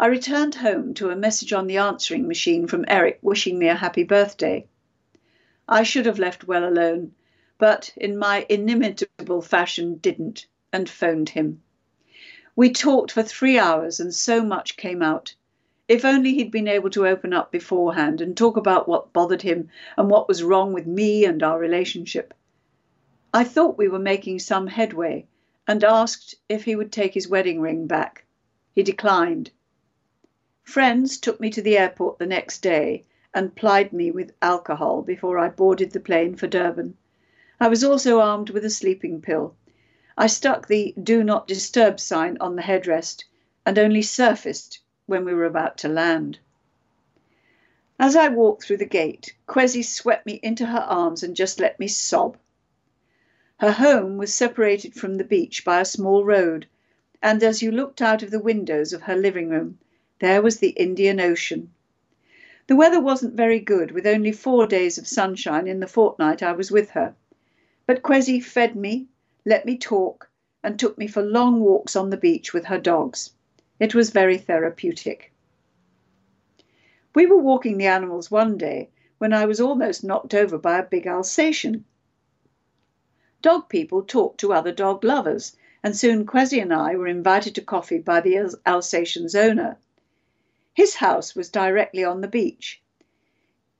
I 0.00 0.06
returned 0.06 0.54
home 0.54 0.94
to 0.94 1.10
a 1.10 1.16
message 1.16 1.52
on 1.52 1.66
the 1.66 1.76
answering 1.76 2.26
machine 2.26 2.66
from 2.66 2.86
Eric 2.88 3.18
wishing 3.20 3.58
me 3.58 3.68
a 3.68 3.74
happy 3.74 4.02
birthday. 4.02 4.66
I 5.68 5.82
should 5.82 6.06
have 6.06 6.18
left 6.18 6.44
well 6.44 6.66
alone, 6.66 7.14
but 7.62 7.94
in 7.96 8.18
my 8.18 8.44
inimitable 8.48 9.40
fashion 9.40 9.94
didn't 9.98 10.48
and 10.72 10.90
phoned 10.90 11.28
him. 11.28 11.62
We 12.56 12.72
talked 12.72 13.12
for 13.12 13.22
three 13.22 13.56
hours 13.56 14.00
and 14.00 14.12
so 14.12 14.42
much 14.42 14.76
came 14.76 15.00
out. 15.00 15.36
If 15.86 16.04
only 16.04 16.34
he'd 16.34 16.50
been 16.50 16.66
able 16.66 16.90
to 16.90 17.06
open 17.06 17.32
up 17.32 17.52
beforehand 17.52 18.20
and 18.20 18.36
talk 18.36 18.56
about 18.56 18.88
what 18.88 19.12
bothered 19.12 19.42
him 19.42 19.68
and 19.96 20.10
what 20.10 20.26
was 20.26 20.42
wrong 20.42 20.72
with 20.72 20.88
me 20.88 21.24
and 21.24 21.40
our 21.40 21.56
relationship. 21.56 22.34
I 23.32 23.44
thought 23.44 23.78
we 23.78 23.86
were 23.86 24.00
making 24.00 24.40
some 24.40 24.66
headway 24.66 25.28
and 25.68 25.84
asked 25.84 26.34
if 26.48 26.64
he 26.64 26.74
would 26.74 26.90
take 26.90 27.14
his 27.14 27.28
wedding 27.28 27.60
ring 27.60 27.86
back. 27.86 28.24
He 28.74 28.82
declined. 28.82 29.52
Friends 30.64 31.16
took 31.16 31.38
me 31.38 31.48
to 31.50 31.62
the 31.62 31.78
airport 31.78 32.18
the 32.18 32.26
next 32.26 32.58
day 32.58 33.04
and 33.32 33.54
plied 33.54 33.92
me 33.92 34.10
with 34.10 34.34
alcohol 34.42 35.00
before 35.02 35.38
I 35.38 35.48
boarded 35.48 35.92
the 35.92 36.00
plane 36.00 36.34
for 36.34 36.48
Durban. 36.48 36.96
I 37.62 37.68
was 37.68 37.84
also 37.84 38.18
armed 38.18 38.50
with 38.50 38.64
a 38.64 38.70
sleeping 38.70 39.20
pill. 39.22 39.54
I 40.18 40.26
stuck 40.26 40.66
the 40.66 40.92
Do 41.00 41.22
Not 41.22 41.46
Disturb 41.46 42.00
sign 42.00 42.36
on 42.40 42.56
the 42.56 42.62
headrest 42.62 43.22
and 43.64 43.78
only 43.78 44.02
surfaced 44.02 44.80
when 45.06 45.24
we 45.24 45.32
were 45.32 45.44
about 45.44 45.78
to 45.78 45.88
land. 45.88 46.40
As 48.00 48.16
I 48.16 48.26
walked 48.30 48.64
through 48.64 48.78
the 48.78 48.84
gate, 48.84 49.36
Kwesi 49.46 49.84
swept 49.84 50.26
me 50.26 50.40
into 50.42 50.66
her 50.66 50.80
arms 50.80 51.22
and 51.22 51.36
just 51.36 51.60
let 51.60 51.78
me 51.78 51.86
sob. 51.86 52.36
Her 53.58 53.70
home 53.70 54.16
was 54.16 54.34
separated 54.34 54.94
from 54.94 55.14
the 55.14 55.22
beach 55.22 55.64
by 55.64 55.80
a 55.80 55.84
small 55.84 56.24
road, 56.24 56.66
and 57.22 57.44
as 57.44 57.62
you 57.62 57.70
looked 57.70 58.02
out 58.02 58.24
of 58.24 58.32
the 58.32 58.40
windows 58.40 58.92
of 58.92 59.02
her 59.02 59.14
living 59.14 59.50
room, 59.50 59.78
there 60.18 60.42
was 60.42 60.58
the 60.58 60.70
Indian 60.70 61.20
Ocean. 61.20 61.70
The 62.66 62.74
weather 62.74 63.00
wasn't 63.00 63.36
very 63.36 63.60
good, 63.60 63.92
with 63.92 64.04
only 64.04 64.32
four 64.32 64.66
days 64.66 64.98
of 64.98 65.06
sunshine 65.06 65.68
in 65.68 65.78
the 65.78 65.86
fortnight 65.86 66.42
I 66.42 66.50
was 66.50 66.72
with 66.72 66.90
her. 66.90 67.14
But 67.86 68.02
Kwesi 68.02 68.42
fed 68.42 68.76
me, 68.76 69.08
let 69.44 69.66
me 69.66 69.76
talk, 69.76 70.30
and 70.62 70.78
took 70.78 70.96
me 70.96 71.06
for 71.06 71.22
long 71.22 71.60
walks 71.60 71.96
on 71.96 72.10
the 72.10 72.16
beach 72.16 72.52
with 72.52 72.66
her 72.66 72.78
dogs. 72.78 73.32
It 73.80 73.94
was 73.94 74.10
very 74.10 74.38
therapeutic. 74.38 75.32
We 77.14 77.26
were 77.26 77.38
walking 77.38 77.78
the 77.78 77.86
animals 77.86 78.30
one 78.30 78.56
day 78.56 78.90
when 79.18 79.32
I 79.32 79.46
was 79.46 79.60
almost 79.60 80.04
knocked 80.04 80.34
over 80.34 80.56
by 80.58 80.78
a 80.78 80.84
big 80.84 81.06
Alsatian. 81.06 81.84
Dog 83.40 83.68
people 83.68 84.02
talk 84.02 84.36
to 84.38 84.52
other 84.52 84.72
dog 84.72 85.02
lovers, 85.02 85.56
and 85.82 85.96
soon 85.96 86.24
Kwesi 86.24 86.62
and 86.62 86.72
I 86.72 86.94
were 86.94 87.08
invited 87.08 87.56
to 87.56 87.62
coffee 87.62 87.98
by 87.98 88.20
the 88.20 88.56
Alsatian's 88.64 89.34
owner. 89.34 89.76
His 90.72 90.94
house 90.94 91.34
was 91.34 91.50
directly 91.50 92.04
on 92.04 92.20
the 92.20 92.28
beach. 92.28 92.80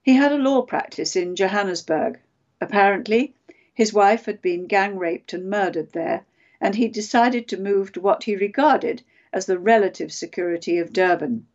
He 0.01 0.15
had 0.15 0.33
a 0.33 0.37
law 0.37 0.63
practice 0.63 1.15
in 1.15 1.37
Johannesburg. 1.37 2.19
Apparently, 2.59 3.33
his 3.75 3.91
wife 3.91 4.25
had 4.25 4.39
been 4.39 4.67
gang 4.67 4.99
raped 4.99 5.33
and 5.33 5.49
murdered 5.49 5.91
there, 5.93 6.23
and 6.61 6.75
he 6.75 6.87
decided 6.87 7.47
to 7.47 7.59
move 7.59 7.91
to 7.91 7.99
what 7.99 8.23
he 8.23 8.35
regarded 8.35 9.01
as 9.33 9.47
the 9.47 9.57
relative 9.57 10.13
security 10.13 10.77
of 10.77 10.93
Durban. 10.93 11.47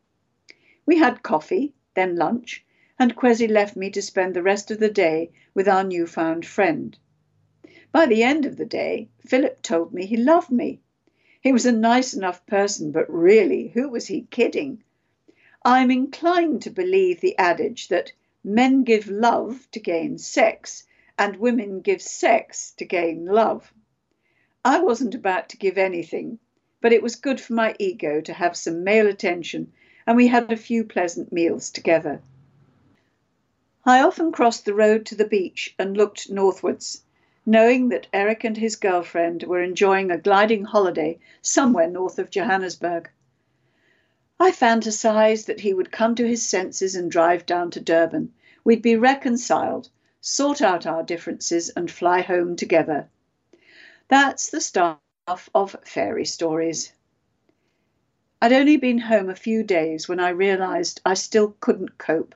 We 0.85 0.98
had 0.98 1.22
coffee, 1.22 1.74
then 1.94 2.16
lunch, 2.16 2.64
and 2.98 3.14
Kwesi 3.14 3.46
left 3.46 3.76
me 3.76 3.88
to 3.90 4.02
spend 4.02 4.35
the 4.35 4.42
rest 4.42 4.72
of 4.72 4.81
the 4.81 4.90
day 4.90 5.31
with 5.54 5.68
our 5.68 5.85
newfound 5.85 6.44
friend. 6.44 6.98
By 7.92 8.07
the 8.07 8.24
end 8.24 8.44
of 8.44 8.57
the 8.57 8.66
day, 8.66 9.09
Philip 9.20 9.62
told 9.62 9.94
me 9.94 10.04
he 10.04 10.16
loved 10.16 10.50
me. 10.50 10.81
He 11.40 11.52
was 11.52 11.66
a 11.66 11.72
nice 11.72 12.14
enough 12.14 12.44
person, 12.46 12.90
but 12.90 13.09
really, 13.09 13.68
who 13.68 13.88
was 13.88 14.09
he 14.09 14.22
kidding? 14.22 14.83
I'm 15.64 15.92
inclined 15.92 16.62
to 16.62 16.70
believe 16.70 17.20
the 17.20 17.38
adage 17.38 17.87
that 17.88 18.11
men 18.42 18.83
give 18.83 19.09
love 19.09 19.68
to 19.70 19.78
gain 19.78 20.18
sex 20.18 20.85
and 21.18 21.37
women 21.37 21.81
give 21.81 22.00
sex 22.00 22.72
to 22.78 22.85
gain 22.85 23.26
love. 23.26 23.72
I 24.64 24.81
wasn't 24.81 25.16
about 25.16 25.48
to 25.48 25.57
give 25.57 25.76
anything, 25.76 26.38
but 26.81 26.92
it 26.92 27.02
was 27.02 27.16
good 27.16 27.40
for 27.40 27.54
my 27.54 27.74
ego 27.78 28.20
to 28.20 28.33
have 28.33 28.57
some 28.57 28.85
male 28.85 29.09
attention, 29.09 29.72
and 30.07 30.16
we 30.16 30.28
had 30.28 30.52
a 30.52 30.57
few 30.57 30.85
pleasant 30.85 31.33
meals 31.33 31.70
together. 31.70 32.22
I 33.85 34.00
often 34.02 34.33
crossed 34.33 34.64
the 34.64 34.74
road 34.74 35.07
to 35.07 35.14
the 35.14 35.26
beach 35.26 35.74
and 35.78 35.96
looked 35.96 36.31
northwards, 36.31 37.02
knowing 37.44 37.88
that 37.88 38.07
Eric 38.12 38.44
and 38.44 38.57
his 38.57 38.76
girlfriend 38.76 39.42
were 39.42 39.62
enjoying 39.62 40.11
a 40.11 40.18
gliding 40.18 40.64
holiday 40.64 41.18
somewhere 41.42 41.88
north 41.88 42.18
of 42.18 42.31
Johannesburg. 42.31 43.11
I 44.38 44.52
fantasized 44.52 45.46
that 45.46 45.61
he 45.61 45.74
would 45.74 45.90
come 45.90 46.14
to 46.14 46.28
his 46.28 46.46
senses 46.46 46.94
and 46.94 47.11
drive 47.11 47.44
down 47.46 47.70
to 47.72 47.81
Durban. 47.81 48.35
We'd 48.62 48.83
be 48.83 48.96
reconciled, 48.96 49.88
sort 50.20 50.61
out 50.61 50.87
our 50.87 51.02
differences, 51.02 51.68
and 51.70 51.90
fly 51.90 52.20
home 52.20 52.57
together. 52.57 53.09
That's 54.09 54.50
the 54.50 54.61
stuff 54.61 54.98
of 55.54 55.76
fairy 55.85 56.24
stories. 56.24 56.92
I'd 58.40 58.52
only 58.52 58.76
been 58.76 58.98
home 58.98 59.28
a 59.28 59.35
few 59.35 59.62
days 59.62 60.09
when 60.09 60.20
I 60.20 60.31
realized 60.31 61.00
I 61.04 61.14
still 61.14 61.57
couldn't 61.61 61.98
cope. 61.98 62.35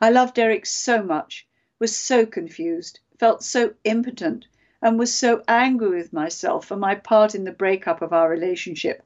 I 0.00 0.10
loved 0.10 0.38
Eric 0.38 0.66
so 0.66 1.02
much, 1.02 1.46
was 1.78 1.96
so 1.96 2.26
confused, 2.26 3.00
felt 3.18 3.42
so 3.42 3.74
impotent, 3.84 4.46
and 4.82 4.98
was 4.98 5.14
so 5.14 5.42
angry 5.48 5.96
with 5.96 6.12
myself 6.12 6.66
for 6.66 6.76
my 6.76 6.94
part 6.94 7.34
in 7.34 7.44
the 7.44 7.52
breakup 7.52 8.02
of 8.02 8.12
our 8.12 8.28
relationship. 8.28 9.02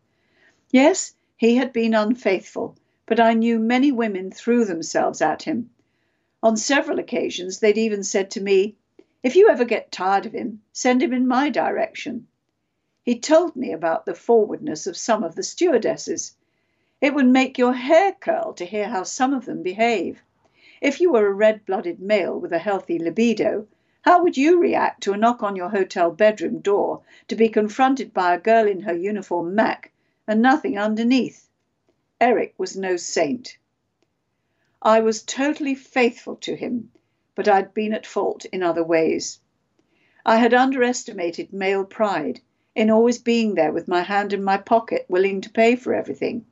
Yes, 0.71 1.15
he 1.37 1.57
had 1.57 1.73
been 1.73 1.95
unfaithful, 1.95 2.77
but 3.07 3.21
I 3.21 3.35
knew 3.35 3.59
many 3.59 3.93
women 3.93 4.31
threw 4.31 4.65
themselves 4.65 5.21
at 5.21 5.43
him. 5.43 5.71
On 6.45 6.57
several 6.57 6.99
occasions, 6.99 7.61
they'd 7.61 7.79
even 7.79 8.03
said 8.03 8.31
to 8.33 8.41
me, 8.41 8.75
If 9.23 9.37
you 9.37 9.49
ever 9.49 9.65
get 9.65 9.93
tired 9.93 10.27
of 10.27 10.33
him, 10.33 10.61
send 10.73 11.01
him 11.01 11.13
in 11.13 11.29
my 11.29 11.51
direction. 11.51 12.27
He 13.05 13.21
told 13.21 13.55
me 13.55 13.73
about 13.73 14.07
the 14.07 14.15
forwardness 14.15 14.89
of 14.89 14.97
some 14.97 15.23
of 15.23 15.37
the 15.37 15.45
stewardesses. 15.45 16.35
It 17.01 17.15
would 17.15 17.29
make 17.29 17.59
your 17.59 17.75
hair 17.75 18.13
curl 18.13 18.55
to 18.55 18.65
hear 18.65 18.89
how 18.89 19.05
some 19.05 19.33
of 19.33 19.45
them 19.45 19.63
behave. 19.63 20.21
If 20.81 21.01
you 21.01 21.13
were 21.13 21.29
a 21.29 21.33
red 21.33 21.65
blooded 21.65 22.01
male 22.01 22.37
with 22.37 22.53
a 22.53 22.59
healthy 22.59 22.99
libido, 22.99 23.69
how 24.03 24.21
would 24.25 24.37
you 24.37 24.59
react 24.59 25.01
to 25.05 25.13
a 25.13 25.17
knock 25.17 25.45
on 25.45 25.55
your 25.55 25.69
hotel 25.69 26.11
bedroom 26.11 26.59
door 26.59 27.03
to 27.29 27.37
be 27.37 27.49
confronted 27.49 28.13
by 28.13 28.35
a 28.35 28.41
girl 28.41 28.67
in 28.67 28.81
her 28.81 28.97
uniform 28.97 29.55
mac 29.55 29.93
and 30.27 30.43
nothing 30.43 30.77
underneath. 30.77 31.49
Eric 32.21 32.55
was 32.59 32.77
no 32.77 32.97
saint. 32.97 33.59
I 34.85 34.99
was 34.99 35.23
totally 35.23 35.77
faithful 35.77 36.35
to 36.37 36.57
him, 36.57 36.91
but 37.37 37.47
I'd 37.47 37.73
been 37.73 37.93
at 37.93 38.05
fault 38.05 38.45
in 38.47 38.65
other 38.65 38.83
ways. 38.83 39.39
I 40.27 40.39
had 40.39 40.53
underestimated 40.53 41.53
male 41.53 41.85
pride 41.85 42.41
in 42.75 42.91
always 42.91 43.19
being 43.19 43.55
there 43.55 43.71
with 43.73 43.87
my 43.87 44.03
hand 44.03 44.33
in 44.33 44.43
my 44.43 44.57
pocket, 44.57 45.07
willing 45.09 45.41
to 45.43 45.51
pay 45.51 45.77
for 45.77 45.95
everything. 45.95 46.47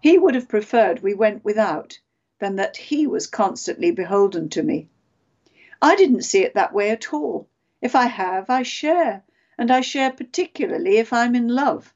He 0.00 0.18
would 0.18 0.34
have 0.34 0.48
preferred 0.48 1.00
we 1.00 1.14
went 1.14 1.44
without 1.44 2.00
than 2.40 2.56
that 2.56 2.76
he 2.76 3.06
was 3.06 3.28
constantly 3.28 3.92
beholden 3.92 4.48
to 4.48 4.62
me. 4.64 4.88
I 5.80 5.94
didn't 5.94 6.22
see 6.22 6.42
it 6.42 6.54
that 6.54 6.72
way 6.72 6.90
at 6.90 7.12
all. 7.12 7.48
If 7.80 7.94
I 7.94 8.06
have, 8.06 8.50
I 8.50 8.64
share, 8.64 9.22
and 9.56 9.70
I 9.70 9.80
share 9.80 10.10
particularly 10.10 10.96
if 10.96 11.12
I'm 11.12 11.36
in 11.36 11.46
love. 11.46 11.94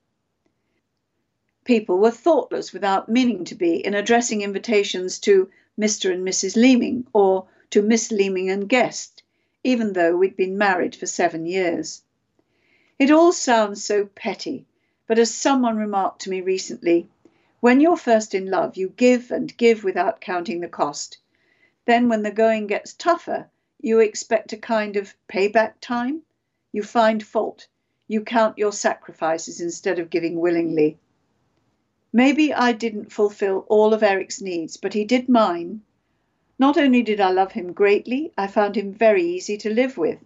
People 1.65 1.99
were 1.99 2.11
thoughtless 2.11 2.73
without 2.73 3.09
meaning 3.09 3.45
to 3.45 3.55
be 3.55 3.77
in 3.77 3.95
addressing 3.95 4.43
invitations 4.43 5.21
to 5.21 5.49
Mr. 5.79 6.13
and 6.13 6.27
Mrs. 6.27 6.57
Leeming 6.57 7.07
or 7.13 7.47
to 7.71 7.81
Miss 7.83 8.11
Leeming 8.11 8.51
and 8.51 8.69
guest, 8.69 9.23
even 9.63 9.93
though 9.93 10.17
we'd 10.17 10.37
been 10.37 10.59
married 10.59 10.97
for 10.97 11.07
seven 11.07 11.47
years. 11.47 12.03
It 12.99 13.11
all 13.13 13.33
sounds 13.33 13.85
so 13.85 14.07
petty, 14.07 14.67
but 15.07 15.19
as 15.21 15.33
someone 15.33 15.77
remarked 15.77 16.23
to 16.23 16.31
me 16.31 16.41
recently, 16.41 17.09
when 17.61 17.81
you're 17.81 17.97
first 17.97 18.35
in 18.35 18.51
love, 18.51 18.77
you 18.77 18.89
give 18.89 19.31
and 19.31 19.57
give 19.57 19.85
without 19.85 20.21
counting 20.21 20.61
the 20.61 20.69
cost. 20.69 21.19
Then, 21.85 22.09
when 22.09 22.23
the 22.23 22.33
going 22.33 22.67
gets 22.67 22.93
tougher, 22.93 23.49
you 23.81 24.01
expect 24.01 24.53
a 24.53 24.57
kind 24.57 24.97
of 24.97 25.15
payback 25.29 25.75
time. 25.81 26.23
You 26.73 26.83
find 26.83 27.23
fault. 27.23 27.69
You 28.09 28.23
count 28.23 28.59
your 28.59 28.73
sacrifices 28.73 29.61
instead 29.61 30.01
of 30.01 30.11
giving 30.11 30.41
willingly. 30.41 30.99
Maybe 32.15 32.53
I 32.53 32.73
didn't 32.73 33.11
fulfill 33.11 33.65
all 33.71 33.95
of 33.95 34.03
Eric's 34.03 34.43
needs, 34.43 34.77
but 34.77 34.93
he 34.93 35.03
did 35.03 35.31
mine. 35.31 35.81
Not 36.59 36.77
only 36.77 37.03
did 37.03 37.23
I 37.23 37.31
love 37.31 37.53
him 37.53 37.73
greatly, 37.73 38.35
I 38.37 38.49
found 38.49 38.77
him 38.77 38.93
very 38.93 39.25
easy 39.25 39.57
to 39.57 39.73
live 39.73 39.97
with. 39.97 40.19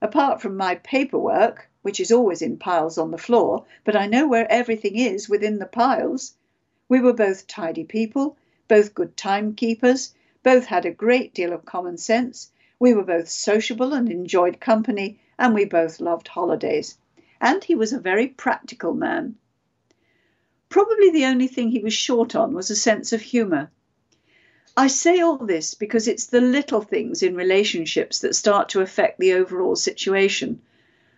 Apart 0.00 0.40
from 0.40 0.56
my 0.56 0.76
paperwork, 0.76 1.68
which 1.82 2.00
is 2.00 2.10
always 2.10 2.40
in 2.40 2.56
piles 2.56 2.96
on 2.96 3.10
the 3.10 3.18
floor, 3.18 3.66
but 3.84 3.94
I 3.94 4.06
know 4.06 4.26
where 4.26 4.50
everything 4.50 4.96
is 4.96 5.28
within 5.28 5.58
the 5.58 5.66
piles, 5.66 6.32
we 6.88 7.00
were 7.00 7.12
both 7.12 7.46
tidy 7.46 7.84
people, 7.84 8.38
both 8.66 8.94
good 8.94 9.14
timekeepers, 9.14 10.14
both 10.42 10.64
had 10.64 10.86
a 10.86 10.90
great 10.90 11.34
deal 11.34 11.52
of 11.52 11.66
common 11.66 11.98
sense, 11.98 12.50
we 12.78 12.94
were 12.94 13.04
both 13.04 13.28
sociable 13.28 13.92
and 13.92 14.10
enjoyed 14.10 14.58
company, 14.58 15.18
and 15.38 15.52
we 15.52 15.66
both 15.66 16.00
loved 16.00 16.28
holidays. 16.28 16.96
And 17.42 17.62
he 17.62 17.74
was 17.74 17.92
a 17.92 18.00
very 18.00 18.26
practical 18.26 18.94
man. 18.94 19.36
Probably 20.70 21.10
the 21.10 21.24
only 21.24 21.48
thing 21.48 21.70
he 21.70 21.80
was 21.80 21.92
short 21.92 22.36
on 22.36 22.54
was 22.54 22.70
a 22.70 22.76
sense 22.76 23.12
of 23.12 23.20
humour. 23.20 23.72
I 24.76 24.86
say 24.86 25.18
all 25.18 25.36
this 25.36 25.74
because 25.74 26.06
it's 26.06 26.26
the 26.26 26.40
little 26.40 26.80
things 26.80 27.24
in 27.24 27.34
relationships 27.34 28.20
that 28.20 28.36
start 28.36 28.68
to 28.68 28.80
affect 28.80 29.18
the 29.18 29.32
overall 29.32 29.74
situation, 29.74 30.62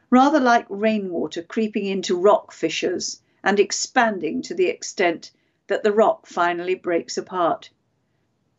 rather 0.09 0.41
like 0.41 0.65
rainwater 0.71 1.43
creeping 1.43 1.85
into 1.85 2.17
rock 2.17 2.51
fissures 2.51 3.21
and 3.45 3.61
expanding 3.61 4.41
to 4.41 4.55
the 4.55 4.69
extent 4.69 5.31
that 5.67 5.83
the 5.83 5.93
rock 5.93 6.27
finally 6.27 6.75
breaks 6.75 7.19
apart. 7.19 7.69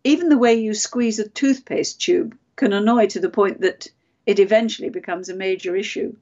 Even 0.04 0.30
the 0.30 0.38
way 0.38 0.54
you 0.54 0.76
squeeze 0.76 1.18
a 1.18 1.28
toothpaste 1.28 2.00
tube 2.00 2.38
can 2.56 2.72
annoy 2.72 3.08
to 3.08 3.20
the 3.20 3.32
point 3.32 3.62
that 3.62 3.88
it 4.28 4.38
eventually 4.38 4.90
becomes 4.90 5.28
a 5.28 5.36
major 5.36 5.76
issue. 5.76 6.16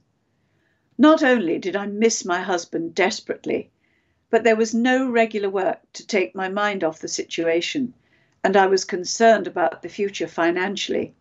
Not 0.98 1.24
only 1.24 1.60
did 1.60 1.76
I 1.76 1.88
miss 1.88 2.24
my 2.24 2.42
husband 2.42 2.96
desperately, 2.96 3.70
but 4.32 4.44
there 4.44 4.56
was 4.56 4.74
no 4.74 5.08
regular 5.08 5.50
work 5.50 5.80
to 5.94 6.08
take 6.08 6.34
my 6.34 6.50
mind 6.50 6.84
off 6.84 7.00
the 7.00 7.08
situation 7.08 7.94
and 8.44 8.58
I 8.58 8.66
was 8.66 8.86
concerned 8.86 9.46
about 9.46 9.84
the 9.84 9.90
future 9.90 10.28
financially. 10.28 11.14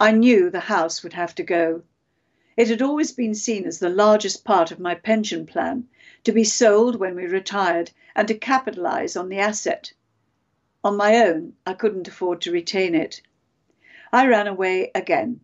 I 0.00 0.12
knew 0.12 0.48
the 0.48 0.60
house 0.60 1.02
would 1.02 1.12
have 1.12 1.34
to 1.34 1.42
go. 1.42 1.82
It 2.56 2.68
had 2.68 2.80
always 2.80 3.12
been 3.12 3.34
seen 3.34 3.66
as 3.66 3.78
the 3.78 3.88
largest 3.88 4.44
part 4.44 4.70
of 4.70 4.80
my 4.80 4.94
pension 4.94 5.46
plan 5.46 5.88
to 6.24 6.32
be 6.32 6.44
sold 6.44 6.96
when 6.96 7.16
we 7.16 7.26
retired 7.26 7.90
and 8.14 8.28
to 8.28 8.34
capitalize 8.34 9.16
on 9.16 9.28
the 9.28 9.38
asset. 9.38 9.92
On 10.84 10.96
my 10.96 11.16
own, 11.16 11.54
I 11.66 11.74
couldn't 11.74 12.08
afford 12.08 12.40
to 12.42 12.52
retain 12.52 12.94
it. 12.94 13.20
I 14.12 14.26
ran 14.26 14.46
away 14.46 14.90
again. 14.94 15.40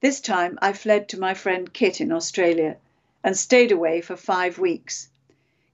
This 0.00 0.20
time 0.20 0.58
I 0.62 0.72
fled 0.72 1.08
to 1.10 1.20
my 1.20 1.34
friend 1.34 1.72
Kit 1.72 2.00
in 2.00 2.10
Australia 2.10 2.78
and 3.22 3.36
stayed 3.36 3.70
away 3.70 4.00
for 4.00 4.16
five 4.16 4.58
weeks. 4.58 5.09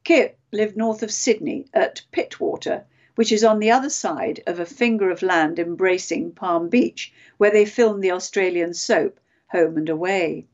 Kit 0.06 0.38
lived 0.52 0.76
north 0.76 1.02
of 1.02 1.10
Sydney 1.10 1.66
at 1.74 2.02
Pittwater 2.12 2.84
which 3.16 3.32
is 3.32 3.42
on 3.42 3.58
the 3.58 3.72
other 3.72 3.90
side 3.90 4.40
of 4.46 4.60
a 4.60 4.64
finger 4.64 5.10
of 5.10 5.20
land 5.20 5.58
embracing 5.58 6.30
Palm 6.30 6.68
Beach, 6.68 7.12
where 7.38 7.50
they 7.50 7.64
filmed 7.64 8.04
the 8.04 8.12
Australian 8.12 8.72
soap 8.72 9.18
Home 9.48 9.76
and 9.76 9.88
Away. 9.88 10.46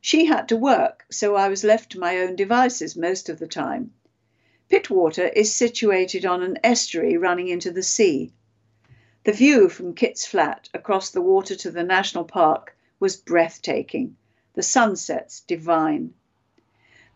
She 0.00 0.26
had 0.26 0.48
to 0.50 0.56
work, 0.56 1.04
so 1.10 1.34
I 1.34 1.48
was 1.48 1.64
left 1.64 1.90
to 1.90 1.98
my 1.98 2.18
own 2.18 2.36
devices 2.36 2.94
most 2.94 3.28
of 3.28 3.40
the 3.40 3.48
time. 3.48 3.92
Pittwater 4.70 5.32
is 5.34 5.52
situated 5.52 6.24
on 6.24 6.40
an 6.40 6.56
estuary 6.62 7.16
running 7.16 7.48
into 7.48 7.72
the 7.72 7.82
sea. 7.82 8.30
The 9.24 9.32
view 9.32 9.68
from 9.68 9.94
Kit's 9.94 10.24
flat 10.24 10.68
across 10.72 11.10
the 11.10 11.20
water 11.20 11.56
to 11.56 11.72
the 11.72 11.82
national 11.82 12.22
park 12.22 12.76
was 13.00 13.16
breathtaking, 13.16 14.16
the 14.54 14.62
sunsets 14.62 15.40
divine. 15.40 16.14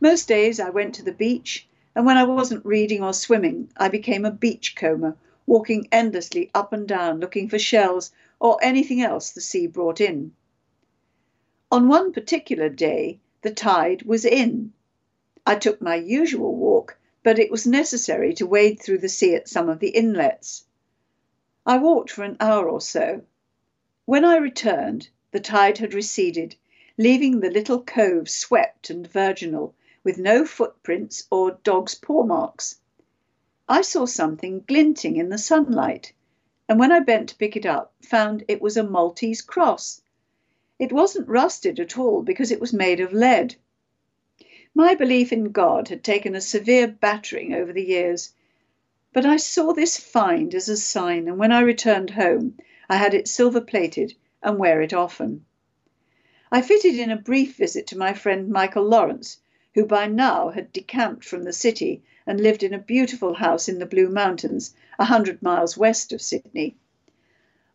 Most 0.04 0.28
days 0.28 0.60
I 0.60 0.68
went 0.68 0.94
to 0.96 1.02
the 1.02 1.14
beach 1.14 1.66
and 1.94 2.04
when 2.04 2.18
I 2.18 2.24
wasn't 2.24 2.66
reading 2.66 3.02
or 3.02 3.14
swimming, 3.14 3.70
I 3.74 3.88
became 3.88 4.26
a 4.26 4.30
beachcomber, 4.30 5.16
walking 5.46 5.88
endlessly 5.90 6.50
up 6.54 6.74
and 6.74 6.86
down 6.86 7.20
looking 7.20 7.48
for 7.48 7.58
shells 7.58 8.12
or 8.38 8.58
anything 8.60 9.00
else 9.00 9.30
the 9.30 9.40
sea 9.40 9.66
brought 9.66 10.02
in. 10.02 10.34
On 11.72 11.88
one 11.88 12.12
particular 12.12 12.68
day, 12.68 13.18
the 13.40 13.50
tide 13.50 14.02
was 14.02 14.26
in. 14.26 14.74
I 15.46 15.54
took 15.54 15.80
my 15.80 15.94
usual 15.94 16.54
walk, 16.54 16.98
but 17.22 17.38
it 17.38 17.50
was 17.50 17.66
necessary 17.66 18.34
to 18.34 18.46
wade 18.46 18.82
through 18.82 18.98
the 18.98 19.08
sea 19.08 19.34
at 19.34 19.48
some 19.48 19.70
of 19.70 19.78
the 19.78 19.88
inlets. 19.88 20.66
I 21.64 21.78
walked 21.78 22.10
for 22.10 22.24
an 22.24 22.36
hour 22.40 22.68
or 22.68 22.82
so. 22.82 23.22
When 24.04 24.26
I 24.26 24.36
returned, 24.36 25.08
the 25.30 25.40
tide 25.40 25.78
had 25.78 25.94
receded, 25.94 26.56
leaving 26.98 27.40
the 27.40 27.50
little 27.50 27.82
cove 27.82 28.28
swept 28.28 28.90
and 28.90 29.10
virginal, 29.10 29.74
with 30.04 30.18
no 30.18 30.44
footprints 30.44 31.26
or 31.30 31.58
dog's 31.64 31.94
paw 31.94 32.22
marks. 32.22 32.78
I 33.66 33.80
saw 33.80 34.04
something 34.04 34.62
glinting 34.68 35.16
in 35.16 35.30
the 35.30 35.38
sunlight, 35.38 36.12
and 36.68 36.78
when 36.78 36.92
I 36.92 37.00
bent 37.00 37.30
to 37.30 37.36
pick 37.36 37.56
it 37.56 37.64
up, 37.64 37.94
found 38.02 38.44
it 38.46 38.60
was 38.60 38.76
a 38.76 38.82
Maltese 38.82 39.40
cross. 39.40 40.02
It 40.78 40.92
wasn't 40.92 41.28
rusted 41.28 41.80
at 41.80 41.96
all 41.96 42.22
because 42.22 42.50
it 42.50 42.60
was 42.60 42.72
made 42.72 43.00
of 43.00 43.14
lead. 43.14 43.56
My 44.74 44.94
belief 44.94 45.32
in 45.32 45.52
God 45.52 45.88
had 45.88 46.04
taken 46.04 46.34
a 46.34 46.40
severe 46.40 46.86
battering 46.86 47.54
over 47.54 47.72
the 47.72 47.84
years, 47.84 48.32
but 49.14 49.24
I 49.24 49.36
saw 49.36 49.72
this 49.72 49.96
find 49.96 50.54
as 50.54 50.68
a 50.68 50.76
sign, 50.76 51.28
and 51.28 51.38
when 51.38 51.52
I 51.52 51.60
returned 51.60 52.10
home, 52.10 52.58
I 52.90 52.96
had 52.96 53.14
it 53.14 53.28
silver 53.28 53.60
plated 53.60 54.14
and 54.42 54.58
wear 54.58 54.82
it 54.82 54.92
often. 54.92 55.46
I 56.52 56.60
fitted 56.60 56.96
in 56.96 57.10
a 57.10 57.16
brief 57.16 57.56
visit 57.56 57.86
to 57.86 57.98
my 57.98 58.12
friend 58.12 58.50
Michael 58.50 58.84
Lawrence, 58.84 59.38
who 59.74 59.84
by 59.84 60.06
now 60.06 60.50
had 60.50 60.72
decamped 60.72 61.24
from 61.24 61.42
the 61.42 61.52
city 61.52 62.02
and 62.26 62.40
lived 62.40 62.62
in 62.62 62.72
a 62.72 62.78
beautiful 62.78 63.34
house 63.34 63.68
in 63.68 63.78
the 63.78 63.86
Blue 63.86 64.08
Mountains, 64.08 64.74
a 64.98 65.04
hundred 65.04 65.42
miles 65.42 65.76
west 65.76 66.12
of 66.12 66.22
Sydney. 66.22 66.76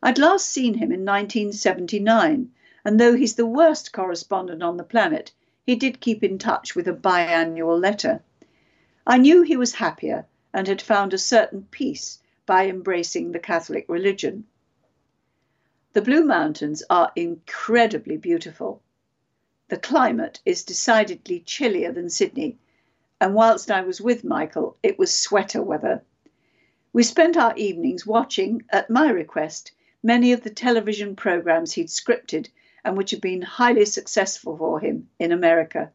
I'd 0.01 0.17
last 0.17 0.49
seen 0.49 0.75
him 0.75 0.91
in 0.91 1.03
1979, 1.03 2.51
and 2.85 2.99
though 2.99 3.15
he's 3.15 3.35
the 3.35 3.45
worst 3.45 3.91
correspondent 3.91 4.63
on 4.63 4.77
the 4.77 4.83
planet, 4.83 5.33
he 5.65 5.75
did 5.75 5.99
keep 5.99 6.23
in 6.23 6.37
touch 6.37 6.73
with 6.75 6.87
a 6.87 6.93
biannual 6.93 7.79
letter. 7.79 8.21
I 9.05 9.17
knew 9.17 9.41
he 9.41 9.57
was 9.57 9.73
happier 9.73 10.25
and 10.53 10.67
had 10.67 10.81
found 10.81 11.13
a 11.13 11.17
certain 11.17 11.67
peace 11.69 12.19
by 12.45 12.67
embracing 12.67 13.31
the 13.31 13.39
Catholic 13.39 13.85
religion. 13.89 14.45
The 15.93 16.01
Blue 16.01 16.23
Mountains 16.23 16.81
are 16.89 17.11
incredibly 17.15 18.15
beautiful. 18.15 18.81
The 19.69 19.77
climate 19.77 20.41
is 20.45 20.63
decidedly 20.63 21.41
chillier 21.41 21.91
than 21.91 22.09
Sydney, 22.09 22.57
and 23.21 23.35
whilst 23.35 23.69
I 23.69 23.81
was 23.81 24.01
with 24.01 24.23
Michael, 24.23 24.75
it 24.81 24.97
was 24.97 25.13
sweater 25.13 25.61
weather. 25.61 26.01
We 26.91 27.03
spent 27.03 27.37
our 27.37 27.55
evenings 27.55 28.03
watching, 28.03 28.63
at 28.71 28.89
my 28.89 29.11
request, 29.11 29.71
many 30.01 30.31
of 30.31 30.41
the 30.41 30.49
television 30.49 31.15
programs 31.15 31.73
he'd 31.73 31.89
scripted 31.89 32.49
and 32.83 32.97
which 32.97 33.11
had 33.11 33.21
been 33.21 33.43
highly 33.43 33.85
successful 33.85 34.57
for 34.57 34.79
him 34.79 35.07
in 35.19 35.31
America. 35.31 35.91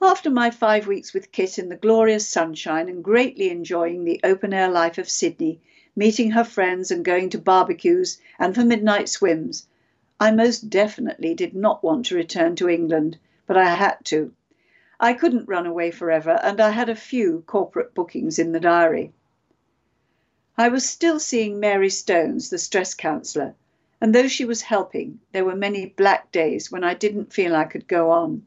After 0.00 0.30
my 0.30 0.50
five 0.50 0.86
weeks 0.86 1.12
with 1.12 1.32
Kit 1.32 1.58
in 1.58 1.68
the 1.68 1.76
glorious 1.76 2.26
sunshine 2.26 2.88
and 2.88 3.04
greatly 3.04 3.50
enjoying 3.50 4.04
the 4.04 4.20
open 4.24 4.54
air 4.54 4.70
life 4.70 4.96
of 4.96 5.10
Sydney, 5.10 5.60
meeting 5.94 6.30
her 6.30 6.44
friends 6.44 6.90
and 6.90 7.04
going 7.04 7.28
to 7.28 7.38
barbecues 7.38 8.18
and 8.38 8.54
for 8.54 8.64
midnight 8.64 9.10
swims, 9.10 9.66
I 10.20 10.30
most 10.30 10.70
definitely 10.70 11.34
did 11.34 11.54
not 11.54 11.82
want 11.82 12.06
to 12.06 12.14
return 12.14 12.54
to 12.56 12.68
England, 12.68 13.18
but 13.46 13.56
I 13.56 13.74
had 13.74 13.96
to. 14.04 14.32
I 15.00 15.12
couldn't 15.12 15.48
run 15.48 15.66
away 15.66 15.90
forever, 15.90 16.38
and 16.42 16.60
I 16.60 16.70
had 16.70 16.88
a 16.88 16.94
few 16.94 17.42
corporate 17.46 17.94
bookings 17.94 18.38
in 18.38 18.52
the 18.52 18.60
diary. 18.60 19.12
I 20.56 20.68
was 20.68 20.88
still 20.88 21.18
seeing 21.18 21.58
Mary 21.58 21.90
Stones, 21.90 22.48
the 22.48 22.58
stress 22.58 22.94
counsellor, 22.94 23.56
and 24.00 24.14
though 24.14 24.28
she 24.28 24.44
was 24.44 24.62
helping, 24.62 25.18
there 25.32 25.44
were 25.44 25.56
many 25.56 25.86
black 25.86 26.30
days 26.30 26.70
when 26.70 26.84
I 26.84 26.94
didn't 26.94 27.32
feel 27.32 27.56
I 27.56 27.64
could 27.64 27.88
go 27.88 28.12
on. 28.12 28.46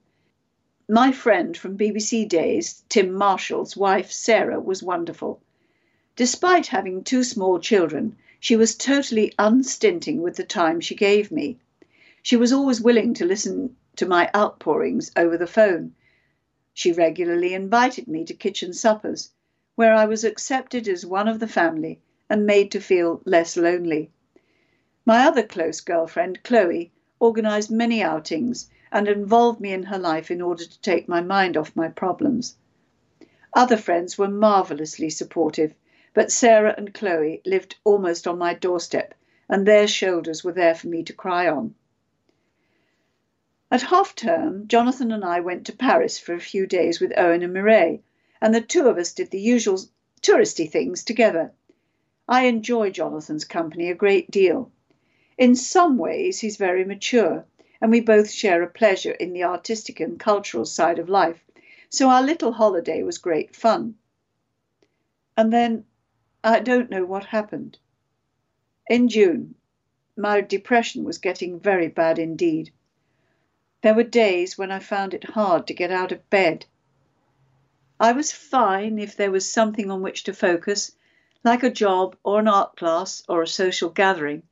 My 0.87 1.11
friend 1.11 1.57
from 1.57 1.77
BBC 1.77 2.29
days, 2.29 2.83
Tim 2.87 3.11
Marshall's 3.11 3.75
wife 3.75 4.09
Sarah, 4.09 4.61
was 4.61 4.81
wonderful. 4.81 5.41
Despite 6.15 6.67
having 6.67 7.03
two 7.03 7.25
small 7.25 7.59
children, 7.59 8.15
she 8.39 8.55
was 8.55 8.75
totally 8.75 9.33
unstinting 9.39 10.21
with 10.21 10.35
the 10.35 10.43
time 10.43 10.79
she 10.79 10.93
gave 10.93 11.31
me. 11.31 11.57
She 12.21 12.35
was 12.35 12.53
always 12.53 12.79
willing 12.79 13.13
to 13.15 13.25
listen 13.25 13.75
to 13.95 14.05
my 14.05 14.29
outpourings 14.35 15.11
over 15.15 15.37
the 15.37 15.47
phone. 15.47 15.95
She 16.73 16.91
regularly 16.91 17.55
invited 17.55 18.07
me 18.07 18.25
to 18.25 18.35
kitchen 18.35 18.73
suppers, 18.73 19.31
where 19.75 19.93
I 19.93 20.05
was 20.05 20.23
accepted 20.23 20.87
as 20.87 21.05
one 21.05 21.27
of 21.27 21.39
the 21.39 21.47
family 21.47 21.99
and 22.29 22.45
made 22.45 22.71
to 22.71 22.79
feel 22.79 23.21
less 23.25 23.57
lonely. 23.57 24.11
My 25.05 25.25
other 25.25 25.41
close 25.41 25.81
girlfriend, 25.81 26.43
Chloe, 26.43 26.91
organized 27.19 27.71
many 27.71 28.03
outings 28.03 28.69
and 28.91 29.07
involved 29.07 29.59
me 29.59 29.71
in 29.71 29.83
her 29.83 29.97
life 29.97 30.29
in 30.29 30.41
order 30.41 30.65
to 30.65 30.81
take 30.81 31.07
my 31.07 31.21
mind 31.21 31.57
off 31.57 31.75
my 31.75 31.87
problems. 31.87 32.55
Other 33.53 33.77
friends 33.77 34.17
were 34.17 34.27
marvelously 34.27 35.09
supportive 35.09 35.73
but 36.17 36.31
Sarah 36.31 36.73
and 36.75 36.95
Chloe 36.95 37.43
lived 37.45 37.75
almost 37.83 38.25
on 38.25 38.39
my 38.39 38.55
doorstep, 38.55 39.13
and 39.47 39.67
their 39.67 39.87
shoulders 39.87 40.43
were 40.43 40.51
there 40.51 40.73
for 40.73 40.87
me 40.87 41.03
to 41.03 41.13
cry 41.13 41.47
on. 41.47 41.75
At 43.69 43.83
half 43.83 44.15
term, 44.15 44.67
Jonathan 44.67 45.11
and 45.11 45.23
I 45.23 45.41
went 45.41 45.67
to 45.67 45.75
Paris 45.75 46.17
for 46.17 46.33
a 46.33 46.39
few 46.39 46.65
days 46.65 46.99
with 46.99 47.15
Owen 47.15 47.43
and 47.43 47.53
Mireille, 47.53 47.99
and 48.41 48.51
the 48.51 48.61
two 48.61 48.87
of 48.87 48.97
us 48.97 49.13
did 49.13 49.29
the 49.29 49.39
usual 49.39 49.79
touristy 50.23 50.67
things 50.67 51.03
together. 51.03 51.51
I 52.27 52.47
enjoy 52.47 52.89
Jonathan's 52.89 53.45
company 53.45 53.91
a 53.91 53.93
great 53.93 54.31
deal. 54.31 54.71
In 55.37 55.55
some 55.55 55.99
ways, 55.99 56.39
he's 56.39 56.57
very 56.57 56.83
mature, 56.83 57.45
and 57.79 57.91
we 57.91 57.99
both 57.99 58.31
share 58.31 58.63
a 58.63 58.67
pleasure 58.67 59.11
in 59.11 59.33
the 59.33 59.43
artistic 59.43 59.99
and 59.99 60.19
cultural 60.19 60.65
side 60.65 60.97
of 60.97 61.09
life, 61.09 61.45
so 61.89 62.09
our 62.09 62.23
little 62.23 62.53
holiday 62.53 63.03
was 63.03 63.19
great 63.19 63.55
fun. 63.55 63.93
And 65.37 65.53
then 65.53 65.85
I 66.43 66.59
don't 66.59 66.89
know 66.89 67.05
what 67.05 67.25
happened. 67.25 67.77
In 68.89 69.09
June, 69.09 69.55
my 70.15 70.41
depression 70.41 71.03
was 71.03 71.17
getting 71.17 71.59
very 71.59 71.87
bad 71.87 72.19
indeed. 72.19 72.71
There 73.81 73.93
were 73.93 74.03
days 74.03 74.57
when 74.57 74.71
I 74.71 74.79
found 74.79 75.13
it 75.13 75.23
hard 75.23 75.67
to 75.67 75.73
get 75.73 75.91
out 75.91 76.11
of 76.11 76.29
bed. 76.29 76.65
I 77.99 78.11
was 78.11 78.31
fine 78.31 78.99
if 78.99 79.15
there 79.15 79.31
was 79.31 79.51
something 79.51 79.89
on 79.91 80.01
which 80.01 80.23
to 80.25 80.33
focus, 80.33 80.95
like 81.43 81.63
a 81.63 81.69
job 81.69 82.15
or 82.23 82.39
an 82.39 82.47
art 82.47 82.75
class 82.75 83.23
or 83.27 83.41
a 83.41 83.47
social 83.47 83.89
gathering. 83.89 84.43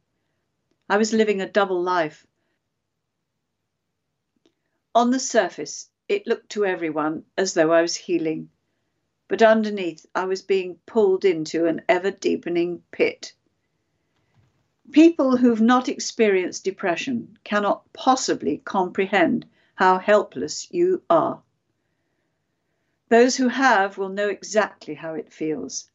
I 0.90 0.98
was 0.98 1.14
living 1.14 1.42
a 1.42 1.50
double 1.50 1.82
life. 1.82 2.26
On 4.94 5.12
the 5.12 5.20
surface, 5.20 5.90
it 6.08 6.28
looked 6.28 6.50
to 6.52 6.66
everyone 6.66 7.26
as 7.38 7.54
though 7.54 7.72
I 7.72 7.82
was 7.82 7.96
healing, 7.96 8.50
but 9.28 9.42
underneath, 9.42 10.06
I 10.14 10.26
was 10.26 10.42
being 10.42 10.80
pulled 10.86 11.26
into 11.26 11.66
an 11.66 11.82
ever 11.90 12.12
deepening 12.12 12.84
pit. 12.92 13.34
People 14.92 15.38
who've 15.38 15.62
not 15.62 15.90
experienced 15.90 16.64
depression 16.64 17.38
cannot 17.44 17.92
possibly 17.92 18.60
comprehend 18.60 19.46
how 19.76 19.98
helpless 19.98 20.68
you 20.72 21.02
are. 21.10 21.42
Those 23.10 23.36
who 23.36 23.48
have 23.48 23.98
will 23.98 24.10
know 24.10 24.30
exactly 24.30 24.94
how 24.94 25.16
it 25.16 25.34
feels. 25.34 25.90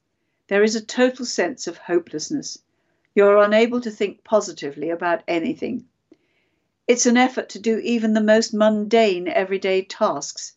There 0.48 0.62
is 0.62 0.74
a 0.74 0.84
total 0.84 1.24
sense 1.24 1.66
of 1.66 1.78
hopelessness. 1.78 2.58
You're 3.14 3.38
unable 3.38 3.80
to 3.80 3.90
think 3.90 4.24
positively 4.24 4.90
about 4.90 5.22
anything. 5.28 5.86
It's 6.88 7.06
an 7.06 7.16
effort 7.16 7.48
to 7.50 7.60
do 7.60 7.78
even 7.78 8.14
the 8.14 8.20
most 8.20 8.52
mundane 8.52 9.28
everyday 9.28 9.82
tasks. 9.82 10.54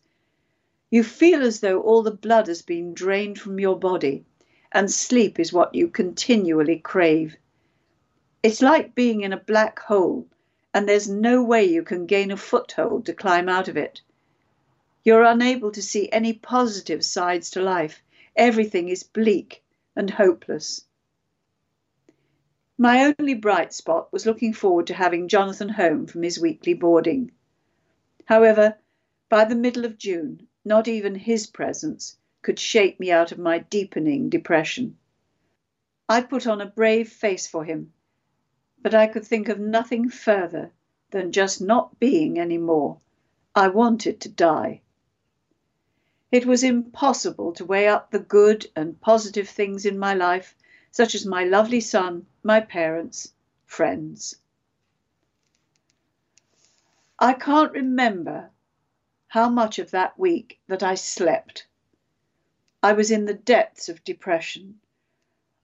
You 0.94 1.02
feel 1.02 1.42
as 1.42 1.58
though 1.58 1.80
all 1.80 2.04
the 2.04 2.12
blood 2.12 2.46
has 2.46 2.62
been 2.62 2.94
drained 2.94 3.40
from 3.40 3.58
your 3.58 3.76
body, 3.76 4.24
and 4.70 4.88
sleep 4.88 5.40
is 5.40 5.52
what 5.52 5.74
you 5.74 5.88
continually 5.88 6.78
crave. 6.78 7.36
It's 8.44 8.62
like 8.62 8.94
being 8.94 9.22
in 9.22 9.32
a 9.32 9.36
black 9.40 9.80
hole, 9.80 10.28
and 10.72 10.88
there's 10.88 11.08
no 11.08 11.42
way 11.42 11.64
you 11.64 11.82
can 11.82 12.06
gain 12.06 12.30
a 12.30 12.36
foothold 12.36 13.06
to 13.06 13.12
climb 13.12 13.48
out 13.48 13.66
of 13.66 13.76
it. 13.76 14.02
You're 15.02 15.24
unable 15.24 15.72
to 15.72 15.82
see 15.82 16.08
any 16.12 16.32
positive 16.32 17.04
sides 17.04 17.50
to 17.50 17.60
life. 17.60 18.00
Everything 18.36 18.88
is 18.88 19.02
bleak 19.02 19.64
and 19.96 20.08
hopeless. 20.08 20.84
My 22.78 23.12
only 23.18 23.34
bright 23.34 23.72
spot 23.72 24.12
was 24.12 24.26
looking 24.26 24.52
forward 24.52 24.86
to 24.86 24.94
having 24.94 25.26
Jonathan 25.26 25.70
home 25.70 26.06
from 26.06 26.22
his 26.22 26.38
weekly 26.38 26.74
boarding. 26.74 27.32
However, 28.26 28.78
by 29.28 29.44
the 29.44 29.56
middle 29.56 29.84
of 29.84 29.98
June, 29.98 30.46
not 30.64 30.88
even 30.88 31.14
his 31.14 31.46
presence 31.46 32.16
could 32.42 32.58
shake 32.58 32.98
me 32.98 33.10
out 33.10 33.32
of 33.32 33.38
my 33.38 33.58
deepening 33.58 34.28
depression. 34.28 34.96
I 36.08 36.22
put 36.22 36.46
on 36.46 36.60
a 36.60 36.66
brave 36.66 37.08
face 37.08 37.46
for 37.46 37.64
him 37.64 37.92
but 38.84 38.94
I 38.94 39.06
could 39.06 39.24
think 39.24 39.48
of 39.48 39.58
nothing 39.58 40.10
further 40.10 40.70
than 41.10 41.32
just 41.32 41.58
not 41.58 41.98
being 41.98 42.38
any 42.38 42.58
more. 42.58 43.00
I 43.54 43.68
wanted 43.68 44.20
to 44.20 44.28
die. 44.28 44.82
It 46.30 46.44
was 46.44 46.62
impossible 46.62 47.54
to 47.54 47.64
weigh 47.64 47.88
up 47.88 48.10
the 48.10 48.18
good 48.18 48.66
and 48.76 49.00
positive 49.00 49.48
things 49.48 49.86
in 49.86 49.98
my 49.98 50.12
life, 50.12 50.54
such 50.90 51.14
as 51.14 51.24
my 51.24 51.44
lovely 51.44 51.80
son, 51.80 52.26
my 52.42 52.60
parents, 52.60 53.32
friends. 53.64 54.36
I 57.18 57.32
can't 57.32 57.72
remember 57.72 58.50
how 59.34 59.48
much 59.48 59.80
of 59.80 59.90
that 59.90 60.16
week 60.16 60.60
that 60.68 60.84
I 60.84 60.94
slept. 60.94 61.66
I 62.80 62.92
was 62.92 63.10
in 63.10 63.24
the 63.24 63.34
depths 63.34 63.88
of 63.88 64.04
depression, 64.04 64.76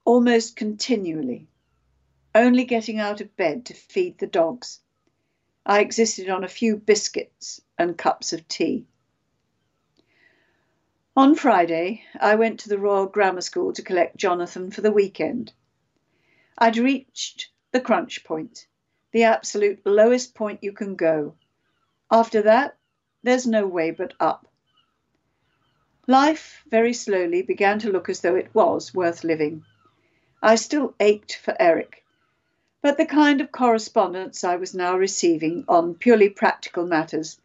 almost 0.03 0.57
continually 0.57 1.47
only 2.35 2.65
getting 2.65 2.99
out 2.99 3.21
of 3.21 3.37
bed 3.37 3.67
to 3.67 3.73
feed 3.73 4.17
the 4.17 4.27
dogs. 4.27 4.81
I 5.65 5.79
existed 5.79 6.29
on 6.29 6.43
a 6.43 6.49
few 6.49 6.75
biscuits 6.75 7.61
and 7.77 7.97
cups 7.97 8.33
of 8.33 8.45
tea. 8.49 8.87
On 11.15 11.33
Friday, 11.33 12.03
I 12.19 12.35
went 12.35 12.59
to 12.61 12.69
the 12.69 12.77
Royal 12.77 13.05
Grammar 13.05 13.39
School 13.39 13.71
to 13.71 13.81
collect 13.81 14.17
Jonathan 14.17 14.69
for 14.71 14.81
the 14.81 14.91
weekend. 14.91 15.53
I'd 16.57 16.75
reached 16.75 17.47
the 17.71 17.79
crunch 17.79 18.25
point, 18.25 18.67
the 19.13 19.23
absolute 19.23 19.79
lowest 19.85 20.35
point 20.35 20.61
you 20.61 20.73
can 20.73 20.97
go. 20.97 21.35
After 22.11 22.41
that, 22.41 22.77
there's 23.23 23.45
no 23.45 23.67
way 23.67 23.91
but 23.91 24.13
up. 24.19 24.47
Life 26.07 26.63
very 26.67 26.93
slowly 26.93 27.43
began 27.43 27.77
to 27.79 27.91
look 27.91 28.09
as 28.09 28.21
though 28.21 28.35
it 28.35 28.49
was 28.53 28.93
worth 28.93 29.23
living. 29.23 29.63
I 30.41 30.55
still 30.55 30.95
ached 30.99 31.35
for 31.35 31.55
Eric, 31.59 32.03
but 32.81 32.97
the 32.97 33.05
kind 33.05 33.39
of 33.39 33.51
correspondence 33.51 34.43
I 34.43 34.55
was 34.55 34.73
now 34.73 34.97
receiving 34.97 35.63
on 35.67 35.93
purely 35.93 36.29
practical 36.29 36.87
matters 36.87 37.39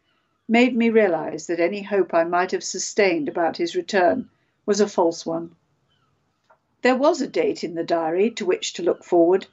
made 0.47 0.75
me 0.75 0.89
realize 0.89 1.45
that 1.45 1.59
any 1.59 1.83
hope 1.83 2.13
I 2.13 2.23
might 2.23 2.51
have 2.51 2.63
sustained 2.63 3.29
about 3.29 3.57
his 3.57 3.75
return 3.75 4.29
was 4.65 4.79
a 4.79 4.89
false 4.89 5.25
one. 5.25 5.55
There 6.81 6.95
was 6.95 7.21
a 7.21 7.27
date 7.27 7.63
in 7.63 7.75
the 7.75 7.83
diary 7.83 8.31
to 8.31 8.45
which 8.45 8.73
to 8.73 8.83
look 8.83 9.03
forward. 9.03 9.45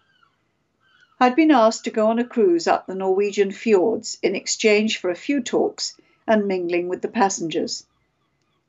I'd 1.20 1.36
been 1.36 1.50
asked 1.50 1.84
to 1.84 1.90
go 1.90 2.06
on 2.06 2.18
a 2.18 2.24
cruise 2.24 2.66
up 2.66 2.86
the 2.86 2.94
Norwegian 2.94 3.52
fjords 3.52 4.18
in 4.22 4.34
exchange 4.34 4.98
for 4.98 5.10
a 5.10 5.14
few 5.14 5.42
talks 5.42 5.96
and 6.26 6.46
mingling 6.46 6.88
with 6.88 7.02
the 7.02 7.08
passengers. 7.08 7.86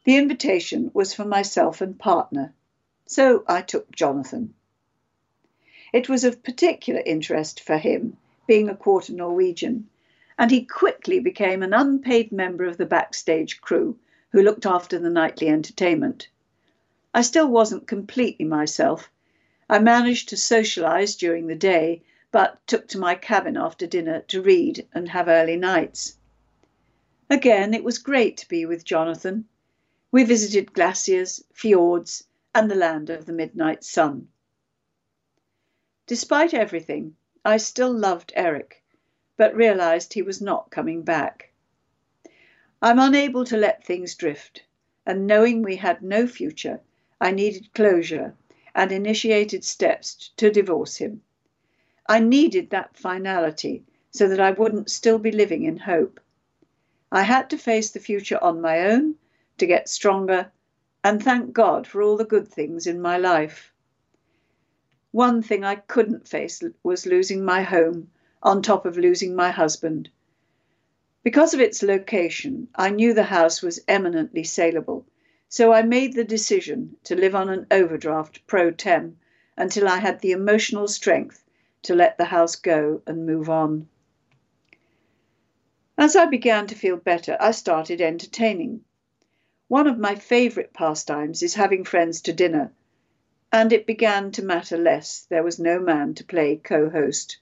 The 0.03 0.17
invitation 0.17 0.91
was 0.93 1.13
for 1.13 1.25
myself 1.25 1.81
and 1.81 1.97
partner, 1.97 2.53
so 3.05 3.43
I 3.47 3.61
took 3.61 3.91
Jonathan. 3.95 4.53
It 5.93 6.09
was 6.09 6.23
of 6.23 6.43
particular 6.43 7.01
interest 7.05 7.59
for 7.59 7.77
him, 7.77 8.17
being 8.47 8.69
a 8.69 8.75
quarter 8.75 9.13
Norwegian, 9.13 9.89
and 10.37 10.51
he 10.51 10.65
quickly 10.65 11.19
became 11.19 11.63
an 11.63 11.73
unpaid 11.73 12.31
member 12.31 12.65
of 12.65 12.77
the 12.77 12.85
backstage 12.85 13.61
crew 13.61 13.97
who 14.31 14.41
looked 14.41 14.65
after 14.65 14.99
the 14.99 15.09
nightly 15.09 15.47
entertainment. 15.47 16.27
I 17.13 17.21
still 17.21 17.47
wasn't 17.47 17.87
completely 17.87 18.45
myself. 18.45 19.09
I 19.69 19.79
managed 19.79 20.29
to 20.29 20.37
socialize 20.37 21.15
during 21.15 21.47
the 21.47 21.55
day, 21.55 22.03
but 22.31 22.59
took 22.67 22.89
to 22.89 22.99
my 22.99 23.15
cabin 23.15 23.55
after 23.55 23.87
dinner 23.87 24.19
to 24.27 24.41
read 24.41 24.85
and 24.93 25.07
have 25.07 25.29
early 25.29 25.55
nights. 25.55 26.17
Again, 27.29 27.73
it 27.73 27.83
was 27.83 27.97
great 27.97 28.37
to 28.37 28.47
be 28.47 28.65
with 28.65 28.85
Jonathan. 28.85 29.45
We 30.11 30.23
visited 30.23 30.73
glaciers, 30.73 31.43
fjords, 31.53 32.23
and 32.53 32.69
the 32.69 32.75
land 32.75 33.09
of 33.09 33.25
the 33.25 33.33
midnight 33.33 33.83
sun. 33.83 34.27
Despite 36.07 36.53
everything, 36.53 37.15
I 37.43 37.57
still 37.57 37.91
loved 37.91 38.31
Eric, 38.35 38.83
but 39.37 39.55
realized 39.55 40.13
he 40.13 40.21
was 40.21 40.39
not 40.39 40.69
coming 40.69 41.01
back. 41.01 41.51
I'm 42.81 42.99
unable 42.99 43.43
to 43.45 43.57
let 43.57 43.83
things 43.83 44.13
drift, 44.13 44.63
and 45.05 45.25
knowing 45.25 45.63
we 45.63 45.77
had 45.77 46.03
no 46.03 46.27
future, 46.27 46.79
I 47.19 47.31
needed 47.31 47.73
closure 47.73 48.35
and 48.75 48.91
initiated 48.91 49.63
steps 49.63 50.29
to 50.37 50.51
divorce 50.51 50.97
him. 50.97 51.23
I 52.07 52.19
needed 52.19 52.69
that 52.69 52.95
finality 52.95 53.83
so 54.11 54.27
that 54.27 54.39
I 54.39 54.51
wouldn't 54.51 54.91
still 54.91 55.17
be 55.17 55.31
living 55.31 55.63
in 55.63 55.77
hope. 55.77 56.19
I 57.11 57.23
had 57.23 57.49
to 57.51 57.57
face 57.57 57.91
the 57.91 57.99
future 57.99 58.43
on 58.43 58.61
my 58.61 58.87
own 58.87 59.15
to 59.57 59.65
get 59.65 59.87
stronger 59.87 60.51
and 61.03 61.23
thank 61.23 61.53
God 61.53 61.85
for 61.85 62.01
all 62.01 62.17
the 62.17 62.25
good 62.25 62.47
things 62.47 62.87
in 62.87 62.99
my 62.99 63.17
life. 63.17 63.71
One 65.11 65.41
thing 65.41 65.63
I 65.63 65.75
couldn't 65.75 66.27
face 66.27 66.63
was 66.83 67.05
losing 67.05 67.45
my 67.45 67.61
home 67.61 68.09
on 68.41 68.61
top 68.61 68.85
of 68.85 68.97
losing 68.97 69.35
my 69.35 69.51
husband. 69.51 70.09
Because 71.23 71.53
of 71.53 71.59
its 71.59 71.81
location, 71.81 72.67
I 72.75 72.89
knew 72.89 73.13
the 73.13 73.23
house 73.23 73.61
was 73.61 73.79
eminently 73.87 74.43
saleable, 74.43 75.05
so 75.47 75.71
I 75.71 75.83
made 75.83 76.13
the 76.13 76.23
decision 76.23 76.97
to 77.05 77.15
live 77.15 77.33
on 77.33 77.49
an 77.49 77.67
overdraft 77.71 78.45
pro 78.45 78.71
tem 78.71 79.17
until 79.55 79.87
I 79.87 79.97
had 79.97 80.19
the 80.19 80.31
emotional 80.31 80.87
strength 80.87 81.43
to 81.83 81.95
let 81.95 82.17
the 82.17 82.25
house 82.25 82.55
go 82.55 83.01
and 83.07 83.25
move 83.25 83.49
on. 83.49 83.87
As 85.97 86.15
I 86.17 86.25
began 86.25 86.67
to 86.67 86.75
feel 86.75 86.97
better, 86.97 87.37
I 87.39 87.51
started 87.51 88.01
entertaining. 88.01 88.83
One 89.69 89.87
of 89.87 89.97
my 89.97 90.15
favourite 90.15 90.73
pastimes 90.73 91.41
is 91.41 91.53
having 91.53 91.85
friends 91.85 92.19
to 92.23 92.33
dinner 92.33 92.73
and 93.49 93.71
it 93.71 93.85
began 93.85 94.33
to 94.33 94.43
matter 94.43 94.77
less. 94.77 95.25
There 95.29 95.41
was 95.41 95.57
no 95.57 95.79
man 95.79 96.13
to 96.15 96.25
play 96.25 96.57
co 96.57 96.89
host. 96.89 97.37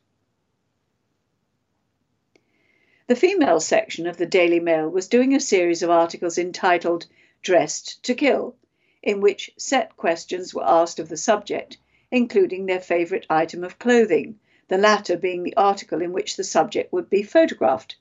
The 3.08 3.16
female 3.16 3.60
section 3.60 4.06
of 4.06 4.18
the 4.18 4.28
Daily 4.28 4.60
Mail 4.60 4.88
was 4.88 5.08
doing 5.08 5.34
a 5.34 5.39
series 5.39 5.82
of 5.82 5.89
articles 5.89 6.38
entitled 6.38 7.08
Dressed 7.41 8.04
to 8.04 8.14
Kill, 8.14 8.56
in 9.01 9.22
which 9.22 9.49
set 9.58 9.97
questions 9.97 10.54
were 10.54 10.64
asked 10.64 10.99
of 10.99 11.10
the 11.10 11.18
subject, 11.18 11.80
including 12.12 12.68
their 12.68 12.80
favourite 12.80 13.26
item 13.32 13.64
of 13.64 13.80
clothing, 13.80 14.39
the 14.68 14.78
latter 14.78 15.18
being 15.18 15.41
the 15.41 15.58
article 15.58 16.04
in 16.04 16.14
which 16.14 16.38
the 16.38 16.43
subject 16.43 16.93
would 16.93 17.10
be 17.10 17.24
photographed. 17.24 17.95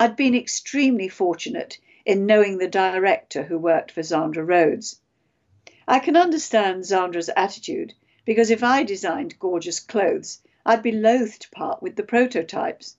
I'd 0.00 0.16
been 0.16 0.34
extremely 0.34 1.08
fortunate 1.08 1.78
in 2.04 2.26
knowing 2.26 2.58
the 2.58 2.66
director 2.66 3.44
who 3.44 3.56
worked 3.56 3.92
for 3.92 4.02
Zandra 4.02 4.44
Rhodes. 4.44 5.00
I 5.86 6.00
can 6.00 6.16
understand 6.16 6.82
Zandra's 6.82 7.30
attitude 7.36 7.94
because 8.24 8.50
if 8.50 8.64
I 8.64 8.82
designed 8.82 9.38
gorgeous 9.38 9.78
clothes, 9.78 10.42
I'd 10.66 10.82
be 10.82 10.90
loath 10.90 11.38
to 11.38 11.50
part 11.50 11.80
with 11.80 11.94
the 11.94 12.02
prototypes. 12.02 12.96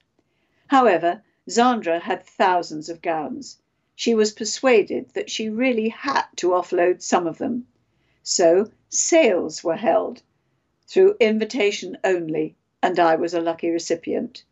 However, 0.68 1.22
Zandra 1.50 2.00
had 2.00 2.26
thousands 2.26 2.88
of 2.88 3.02
gowns. 3.02 3.58
She 3.96 4.16
was 4.16 4.32
persuaded 4.32 5.10
that 5.16 5.30
she 5.30 5.50
really 5.50 5.90
had 5.90 6.26
to 6.38 6.52
offload 6.52 7.02
some 7.02 7.28
of 7.28 7.38
them. 7.40 7.68
So 8.24 8.72
sales 8.88 9.64
were 9.64 9.76
held 9.76 10.22
through 10.88 11.18
invitation 11.20 11.98
only, 12.04 12.56
and 12.82 13.00
I 13.00 13.16
was 13.16 13.34
a 13.34 13.42
lucky 13.42 13.70
recipient. 13.70 14.46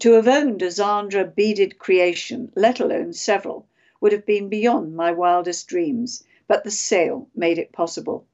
To 0.00 0.12
have 0.12 0.28
owned 0.28 0.60
a 0.60 0.70
Zandra 0.70 1.24
beaded 1.24 1.78
creation, 1.78 2.52
let 2.54 2.80
alone 2.80 3.14
several, 3.14 3.66
would 3.98 4.12
have 4.12 4.26
been 4.26 4.50
beyond 4.50 4.94
my 4.94 5.10
wildest 5.10 5.68
dreams, 5.68 6.22
but 6.46 6.64
the 6.64 6.70
sale 6.70 7.30
made 7.34 7.56
it 7.56 7.72
possible. 7.72 8.26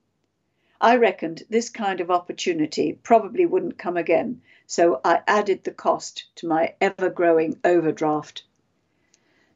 I 0.81 0.97
reckoned 0.97 1.45
this 1.49 1.71
kind 1.71 2.01
of 2.01 2.11
opportunity 2.11 2.95
probably 3.05 3.47
wouldn't 3.47 3.79
come 3.79 3.97
again, 3.97 4.43
so 4.67 5.01
I 5.05 5.23
added 5.29 5.63
the 5.63 5.71
cost 5.71 6.25
to 6.35 6.49
my 6.49 6.75
ever 6.81 7.09
growing 7.09 7.61
overdraft. 7.63 8.43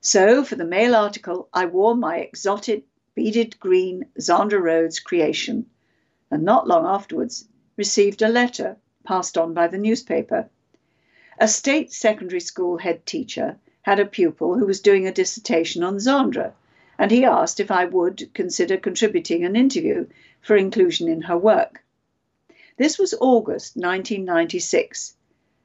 So, 0.00 0.44
for 0.44 0.54
the 0.54 0.64
mail 0.64 0.94
article, 0.94 1.48
I 1.52 1.66
wore 1.66 1.96
my 1.96 2.18
exotic 2.18 2.84
beaded 3.16 3.58
green 3.58 4.06
Zandra 4.20 4.60
Rhodes 4.60 5.00
creation, 5.00 5.66
and 6.30 6.44
not 6.44 6.68
long 6.68 6.86
afterwards 6.86 7.48
received 7.76 8.22
a 8.22 8.28
letter 8.28 8.76
passed 9.02 9.36
on 9.36 9.54
by 9.54 9.66
the 9.66 9.78
newspaper. 9.78 10.48
A 11.38 11.46
state 11.48 11.92
secondary 11.92 12.40
school 12.40 12.78
head 12.78 13.04
teacher 13.04 13.58
had 13.82 14.00
a 14.00 14.06
pupil 14.06 14.56
who 14.56 14.64
was 14.64 14.80
doing 14.80 15.06
a 15.06 15.12
dissertation 15.12 15.82
on 15.82 15.98
Zandra 15.98 16.54
and 16.98 17.10
he 17.10 17.26
asked 17.26 17.60
if 17.60 17.70
I 17.70 17.84
would 17.84 18.32
consider 18.32 18.78
contributing 18.78 19.44
an 19.44 19.54
interview 19.54 20.06
for 20.40 20.56
inclusion 20.56 21.08
in 21.08 21.20
her 21.20 21.36
work. 21.36 21.84
This 22.78 22.98
was 22.98 23.12
August 23.20 23.76
1996, 23.76 25.14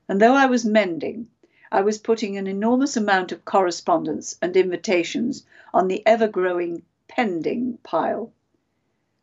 and 0.10 0.20
though 0.20 0.34
I 0.34 0.48
was 0.48 0.66
mending, 0.66 1.30
I 1.72 1.82
was 1.84 2.00
putting 2.00 2.38
an 2.38 2.48
enormous 2.48 2.98
amount 2.98 3.32
of 3.32 3.46
correspondence 3.46 4.38
and 4.42 4.58
invitations 4.58 5.46
on 5.74 5.88
the 5.88 6.06
ever 6.06 6.28
growing 6.28 6.84
pending 7.08 7.78
pile. 7.82 8.34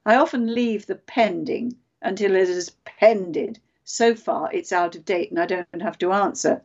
I 0.07 0.15
often 0.17 0.55
leave 0.55 0.87
the 0.87 0.95
pending 0.95 1.77
until 2.01 2.35
it 2.35 2.49
is 2.49 2.71
pended 2.87 3.61
so 3.91 4.15
far 4.15 4.53
it's 4.53 4.71
out 4.71 4.95
of 4.95 5.05
date 5.07 5.31
and 5.31 5.41
I 5.41 5.47
don't 5.47 5.81
have 5.81 5.97
to 5.99 6.13
answer. 6.13 6.61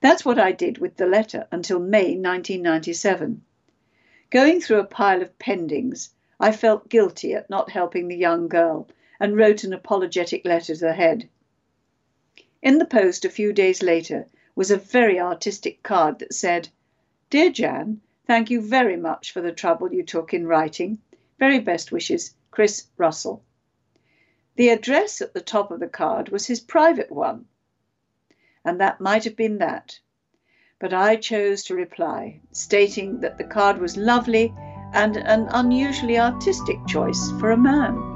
That's 0.00 0.24
what 0.24 0.36
I 0.36 0.50
did 0.50 0.78
with 0.78 0.96
the 0.96 1.06
letter 1.06 1.46
until 1.52 1.78
May 1.78 2.16
1997. 2.16 3.40
Going 4.30 4.60
through 4.60 4.80
a 4.80 4.84
pile 4.84 5.22
of 5.22 5.38
pendings, 5.38 6.10
I 6.40 6.50
felt 6.50 6.88
guilty 6.88 7.34
at 7.34 7.48
not 7.48 7.70
helping 7.70 8.08
the 8.08 8.16
young 8.16 8.48
girl 8.48 8.88
and 9.20 9.36
wrote 9.36 9.62
an 9.62 9.72
apologetic 9.72 10.44
letter 10.44 10.74
to 10.74 10.80
the 10.80 10.92
head. 10.92 11.28
In 12.60 12.78
the 12.78 12.84
post 12.84 13.24
a 13.24 13.30
few 13.30 13.52
days 13.52 13.80
later 13.80 14.26
was 14.56 14.72
a 14.72 14.76
very 14.76 15.20
artistic 15.20 15.84
card 15.84 16.18
that 16.18 16.34
said, 16.34 16.68
Dear 17.30 17.50
Jan, 17.50 18.00
thank 18.26 18.50
you 18.50 18.60
very 18.60 18.96
much 18.96 19.30
for 19.30 19.40
the 19.40 19.52
trouble 19.52 19.94
you 19.94 20.02
took 20.02 20.34
in 20.34 20.48
writing. 20.48 20.98
Very 21.38 21.60
best 21.60 21.92
wishes, 21.92 22.34
Chris 22.50 22.88
Russell. 22.96 23.44
The 24.56 24.68
address 24.68 25.20
at 25.20 25.34
the 25.34 25.40
top 25.40 25.70
of 25.70 25.80
the 25.80 25.88
card 25.88 26.28
was 26.28 26.46
his 26.46 26.60
private 26.60 27.10
one, 27.10 27.46
and 28.64 28.80
that 28.80 29.00
might 29.00 29.24
have 29.24 29.36
been 29.36 29.58
that 29.58 29.98
but 30.80 30.92
I 30.92 31.16
chose 31.16 31.64
to 31.64 31.74
reply, 31.74 32.40
stating 32.52 33.20
that 33.20 33.38
the 33.38 33.44
card 33.44 33.78
was 33.78 33.96
lovely 33.96 34.52
and 34.92 35.16
an 35.16 35.48
unusually 35.50 36.18
artistic 36.18 36.76
choice 36.86 37.30
for 37.40 37.52
a 37.52 37.56
man. 37.56 38.13